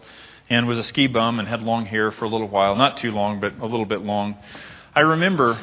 and 0.49 0.67
was 0.67 0.79
a 0.79 0.83
ski 0.83 1.07
bum 1.07 1.39
and 1.39 1.47
had 1.47 1.61
long 1.61 1.85
hair 1.85 2.11
for 2.11 2.25
a 2.25 2.29
little 2.29 2.47
while. 2.47 2.75
Not 2.75 2.97
too 2.97 3.11
long, 3.11 3.39
but 3.39 3.57
a 3.59 3.65
little 3.65 3.85
bit 3.85 4.01
long. 4.01 4.37
I 4.95 5.01
remember 5.01 5.59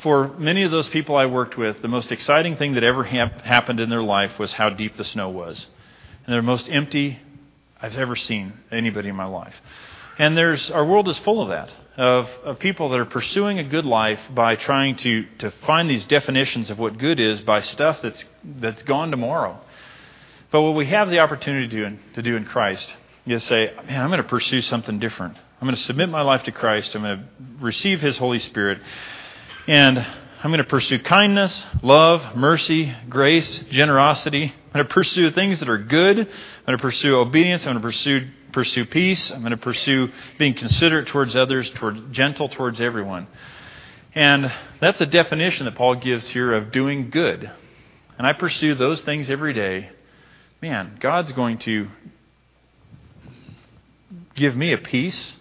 for 0.00 0.28
many 0.38 0.62
of 0.62 0.70
those 0.70 0.88
people 0.88 1.16
I 1.16 1.26
worked 1.26 1.58
with, 1.58 1.82
the 1.82 1.88
most 1.88 2.10
exciting 2.10 2.56
thing 2.56 2.74
that 2.74 2.84
ever 2.84 3.04
happened 3.04 3.80
in 3.80 3.90
their 3.90 4.02
life 4.02 4.38
was 4.38 4.52
how 4.54 4.70
deep 4.70 4.96
the 4.96 5.04
snow 5.04 5.28
was. 5.28 5.66
And 6.24 6.32
they're 6.32 6.40
the 6.40 6.46
most 6.46 6.68
empty 6.70 7.20
I've 7.80 7.96
ever 7.96 8.16
seen 8.16 8.54
anybody 8.70 9.10
in 9.10 9.16
my 9.16 9.26
life. 9.26 9.54
And 10.18 10.36
there's 10.36 10.70
our 10.70 10.84
world 10.84 11.08
is 11.08 11.18
full 11.20 11.42
of 11.42 11.48
that, 11.48 11.70
of, 11.96 12.28
of 12.44 12.58
people 12.58 12.90
that 12.90 13.00
are 13.00 13.06
pursuing 13.06 13.58
a 13.58 13.64
good 13.64 13.86
life 13.86 14.20
by 14.34 14.56
trying 14.56 14.96
to, 14.96 15.24
to 15.38 15.50
find 15.66 15.88
these 15.88 16.04
definitions 16.04 16.70
of 16.70 16.78
what 16.78 16.98
good 16.98 17.18
is 17.18 17.40
by 17.40 17.62
stuff 17.62 18.02
that's 18.02 18.24
that's 18.44 18.82
gone 18.82 19.10
tomorrow. 19.10 19.58
But 20.50 20.62
what 20.62 20.74
we 20.74 20.86
have 20.86 21.08
the 21.08 21.20
opportunity 21.20 21.68
to 21.68 21.90
do, 21.90 21.98
to 22.14 22.22
do 22.22 22.36
in 22.36 22.44
Christ 22.44 22.94
you 23.24 23.38
say, 23.38 23.72
man, 23.86 24.02
I'm 24.02 24.08
going 24.08 24.22
to 24.22 24.28
pursue 24.28 24.62
something 24.62 24.98
different. 24.98 25.36
I'm 25.60 25.66
going 25.66 25.76
to 25.76 25.82
submit 25.82 26.08
my 26.08 26.22
life 26.22 26.42
to 26.44 26.52
Christ. 26.52 26.94
I'm 26.94 27.02
going 27.02 27.18
to 27.18 27.24
receive 27.64 28.00
His 28.00 28.18
Holy 28.18 28.40
Spirit. 28.40 28.80
And 29.68 29.98
I'm 29.98 30.50
going 30.50 30.58
to 30.58 30.64
pursue 30.64 30.98
kindness, 30.98 31.64
love, 31.82 32.34
mercy, 32.34 32.92
grace, 33.08 33.60
generosity. 33.70 34.54
I'm 34.72 34.78
going 34.78 34.88
to 34.88 34.94
pursue 34.94 35.30
things 35.32 35.60
that 35.60 35.68
are 35.68 35.76
good. 35.76 36.18
I'm 36.18 36.64
going 36.64 36.78
to 36.78 36.82
pursue 36.82 37.16
obedience. 37.16 37.66
I'm 37.66 37.74
going 37.74 37.82
to 37.82 37.88
pursue, 37.88 38.26
pursue 38.52 38.86
peace. 38.86 39.30
I'm 39.30 39.40
going 39.40 39.50
to 39.50 39.58
pursue 39.58 40.10
being 40.38 40.54
considerate 40.54 41.08
towards 41.08 41.36
others, 41.36 41.68
toward, 41.74 42.10
gentle 42.14 42.48
towards 42.48 42.80
everyone. 42.80 43.26
And 44.14 44.50
that's 44.80 44.98
a 45.02 45.06
definition 45.06 45.66
that 45.66 45.74
Paul 45.74 45.96
gives 45.96 46.26
here 46.28 46.54
of 46.54 46.72
doing 46.72 47.10
good. 47.10 47.50
And 48.16 48.26
I 48.26 48.32
pursue 48.32 48.74
those 48.74 49.02
things 49.02 49.28
every 49.28 49.52
day. 49.52 49.90
Man, 50.62 50.96
God's 51.00 51.32
going 51.32 51.58
to 51.58 51.88
give 54.34 54.56
me 54.56 54.72
a 54.72 54.78
peace 54.78 55.34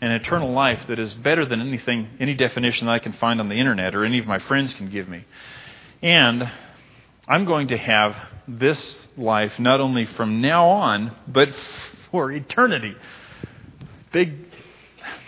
and 0.00 0.12
eternal 0.12 0.52
life 0.52 0.86
that 0.86 1.00
is 1.00 1.12
better 1.14 1.44
than 1.44 1.60
anything, 1.60 2.08
any 2.20 2.34
definition 2.34 2.86
that 2.86 2.92
I 2.92 2.98
can 3.00 3.14
find 3.14 3.40
on 3.40 3.48
the 3.48 3.56
internet 3.56 3.96
or 3.96 4.04
any 4.04 4.20
of 4.20 4.28
my 4.28 4.38
friends 4.38 4.74
can 4.74 4.90
give 4.90 5.08
me. 5.08 5.24
And 6.02 6.48
I'm 7.30 7.44
going 7.44 7.68
to 7.68 7.78
have 7.78 8.16
this 8.48 9.06
life 9.16 9.56
not 9.60 9.80
only 9.80 10.04
from 10.04 10.40
now 10.40 10.68
on, 10.68 11.14
but 11.28 11.48
for 12.10 12.32
eternity. 12.32 12.96
Big, 14.12 14.34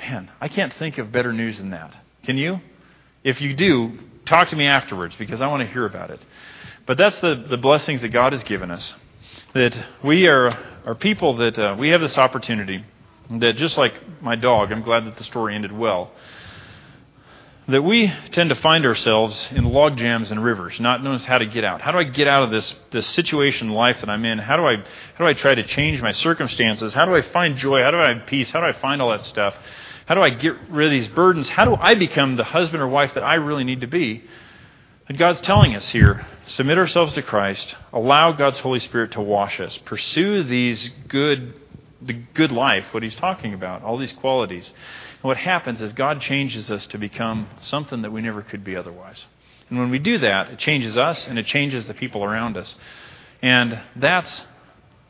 man, 0.00 0.28
I 0.40 0.48
can't 0.48 0.74
think 0.74 0.98
of 0.98 1.12
better 1.12 1.32
news 1.32 1.58
than 1.58 1.70
that. 1.70 1.96
Can 2.24 2.36
you? 2.36 2.60
If 3.22 3.40
you 3.40 3.54
do, 3.54 4.00
talk 4.24 4.48
to 4.48 4.56
me 4.56 4.66
afterwards 4.66 5.14
because 5.14 5.40
I 5.40 5.46
want 5.46 5.64
to 5.64 5.72
hear 5.72 5.86
about 5.86 6.10
it. 6.10 6.18
But 6.86 6.98
that's 6.98 7.20
the, 7.20 7.46
the 7.48 7.56
blessings 7.56 8.02
that 8.02 8.08
God 8.08 8.32
has 8.32 8.42
given 8.42 8.72
us. 8.72 8.96
That 9.54 9.86
we 10.02 10.26
are, 10.26 10.58
are 10.84 10.96
people 10.96 11.36
that 11.36 11.56
uh, 11.56 11.76
we 11.78 11.90
have 11.90 12.00
this 12.00 12.18
opportunity 12.18 12.84
that 13.30 13.56
just 13.56 13.78
like 13.78 13.94
my 14.20 14.34
dog, 14.34 14.72
I'm 14.72 14.82
glad 14.82 15.06
that 15.06 15.18
the 15.18 15.24
story 15.24 15.54
ended 15.54 15.70
well. 15.70 16.10
That 17.68 17.82
we 17.82 18.12
tend 18.32 18.50
to 18.50 18.56
find 18.56 18.84
ourselves 18.84 19.48
in 19.52 19.64
log 19.64 19.96
jams 19.96 20.32
and 20.32 20.42
rivers, 20.42 20.80
not 20.80 21.02
knowing 21.04 21.20
how 21.20 21.38
to 21.38 21.46
get 21.46 21.62
out. 21.62 21.80
How 21.80 21.92
do 21.92 21.98
I 21.98 22.02
get 22.02 22.26
out 22.26 22.42
of 22.42 22.50
this 22.50 22.74
this 22.90 23.06
situation 23.06 23.68
life 23.68 24.00
that 24.00 24.10
I'm 24.10 24.24
in? 24.24 24.38
How 24.38 24.56
do 24.56 24.66
I 24.66 24.76
how 24.76 25.18
do 25.18 25.26
I 25.26 25.32
try 25.32 25.54
to 25.54 25.62
change 25.62 26.02
my 26.02 26.10
circumstances? 26.10 26.92
How 26.92 27.04
do 27.04 27.14
I 27.14 27.22
find 27.22 27.56
joy? 27.56 27.82
How 27.82 27.92
do 27.92 27.98
I 27.98 28.14
have 28.14 28.26
peace? 28.26 28.50
How 28.50 28.60
do 28.60 28.66
I 28.66 28.72
find 28.72 29.00
all 29.00 29.10
that 29.10 29.24
stuff? 29.24 29.54
How 30.06 30.16
do 30.16 30.22
I 30.22 30.30
get 30.30 30.56
rid 30.70 30.86
of 30.86 30.90
these 30.90 31.06
burdens? 31.06 31.48
How 31.48 31.64
do 31.64 31.76
I 31.76 31.94
become 31.94 32.34
the 32.34 32.44
husband 32.44 32.82
or 32.82 32.88
wife 32.88 33.14
that 33.14 33.22
I 33.22 33.34
really 33.34 33.62
need 33.62 33.82
to 33.82 33.86
be? 33.86 34.24
And 35.08 35.16
God's 35.16 35.40
telling 35.40 35.76
us 35.76 35.88
here 35.90 36.26
submit 36.48 36.78
ourselves 36.78 37.14
to 37.14 37.22
Christ, 37.22 37.76
allow 37.92 38.32
God's 38.32 38.58
Holy 38.58 38.80
Spirit 38.80 39.12
to 39.12 39.20
wash 39.20 39.60
us, 39.60 39.78
pursue 39.78 40.42
these 40.42 40.90
good 41.06 41.60
the 42.04 42.14
good 42.34 42.50
life, 42.50 42.86
what 42.90 43.04
he's 43.04 43.14
talking 43.14 43.54
about, 43.54 43.84
all 43.84 43.96
these 43.96 44.12
qualities. 44.12 44.72
And 45.22 45.28
what 45.28 45.36
happens 45.36 45.80
is 45.80 45.92
God 45.92 46.20
changes 46.20 46.70
us 46.70 46.86
to 46.88 46.98
become 46.98 47.48
something 47.60 48.02
that 48.02 48.10
we 48.12 48.22
never 48.22 48.42
could 48.42 48.64
be 48.64 48.74
otherwise. 48.74 49.24
And 49.70 49.78
when 49.78 49.90
we 49.90 50.00
do 50.00 50.18
that, 50.18 50.50
it 50.50 50.58
changes 50.58 50.98
us 50.98 51.26
and 51.26 51.38
it 51.38 51.46
changes 51.46 51.86
the 51.86 51.94
people 51.94 52.24
around 52.24 52.56
us. 52.56 52.76
And 53.40 53.80
that's, 53.96 54.44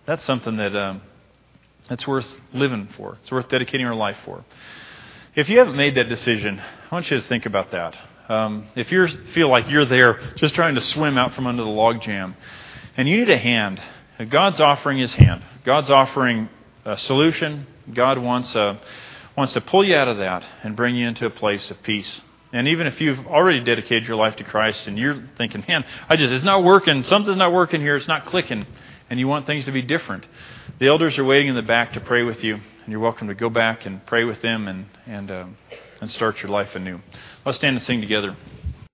that's 0.06 0.24
something 0.24 0.56
that, 0.58 0.76
um, 0.76 1.02
that's 1.88 2.06
worth 2.06 2.26
living 2.52 2.88
for. 2.96 3.18
It's 3.22 3.32
worth 3.32 3.48
dedicating 3.48 3.86
our 3.86 3.94
life 3.94 4.18
for. 4.24 4.44
If 5.34 5.48
you 5.48 5.58
haven't 5.58 5.76
made 5.76 5.94
that 5.94 6.10
decision, 6.10 6.60
I 6.60 6.94
want 6.94 7.10
you 7.10 7.18
to 7.18 7.26
think 7.26 7.46
about 7.46 7.70
that. 7.70 7.96
Um, 8.28 8.68
if 8.76 8.92
you 8.92 9.06
feel 9.34 9.48
like 9.48 9.68
you're 9.68 9.86
there 9.86 10.20
just 10.36 10.54
trying 10.54 10.74
to 10.74 10.80
swim 10.80 11.16
out 11.16 11.34
from 11.34 11.46
under 11.46 11.62
the 11.62 11.68
log 11.68 12.02
jam, 12.02 12.36
and 12.96 13.08
you 13.08 13.18
need 13.18 13.30
a 13.30 13.38
hand, 13.38 13.80
God's 14.28 14.60
offering 14.60 14.98
His 14.98 15.14
hand. 15.14 15.42
God's 15.64 15.90
offering 15.90 16.50
a 16.84 16.98
solution. 16.98 17.66
God 17.92 18.18
wants, 18.18 18.54
uh, 18.54 18.76
wants 19.36 19.52
to 19.54 19.60
pull 19.60 19.84
you 19.84 19.94
out 19.94 20.08
of 20.08 20.18
that 20.18 20.44
and 20.62 20.76
bring 20.76 20.96
you 20.96 21.06
into 21.08 21.26
a 21.26 21.30
place 21.30 21.70
of 21.70 21.82
peace. 21.82 22.20
And 22.52 22.68
even 22.68 22.86
if 22.86 23.00
you've 23.00 23.26
already 23.26 23.64
dedicated 23.64 24.06
your 24.06 24.16
life 24.16 24.36
to 24.36 24.44
Christ 24.44 24.86
and 24.86 24.98
you're 24.98 25.16
thinking, 25.38 25.64
man, 25.66 25.84
I 26.08 26.16
just, 26.16 26.32
it's 26.32 26.44
not 26.44 26.62
working, 26.62 27.02
something's 27.02 27.38
not 27.38 27.52
working 27.52 27.80
here, 27.80 27.96
it's 27.96 28.08
not 28.08 28.26
clicking, 28.26 28.66
and 29.08 29.18
you 29.18 29.26
want 29.26 29.46
things 29.46 29.64
to 29.64 29.72
be 29.72 29.80
different, 29.80 30.26
the 30.78 30.88
elders 30.88 31.18
are 31.18 31.24
waiting 31.24 31.48
in 31.48 31.54
the 31.54 31.62
back 31.62 31.94
to 31.94 32.00
pray 32.00 32.22
with 32.22 32.44
you, 32.44 32.54
and 32.56 32.88
you're 32.88 33.00
welcome 33.00 33.28
to 33.28 33.34
go 33.34 33.48
back 33.48 33.86
and 33.86 34.04
pray 34.04 34.24
with 34.24 34.42
them 34.42 34.68
and, 34.68 34.86
and, 35.06 35.30
um, 35.30 35.56
and 36.02 36.10
start 36.10 36.42
your 36.42 36.50
life 36.50 36.74
anew. 36.74 37.00
Let's 37.46 37.56
stand 37.56 37.76
and 37.76 37.82
sing 37.82 38.02
together. 38.02 38.36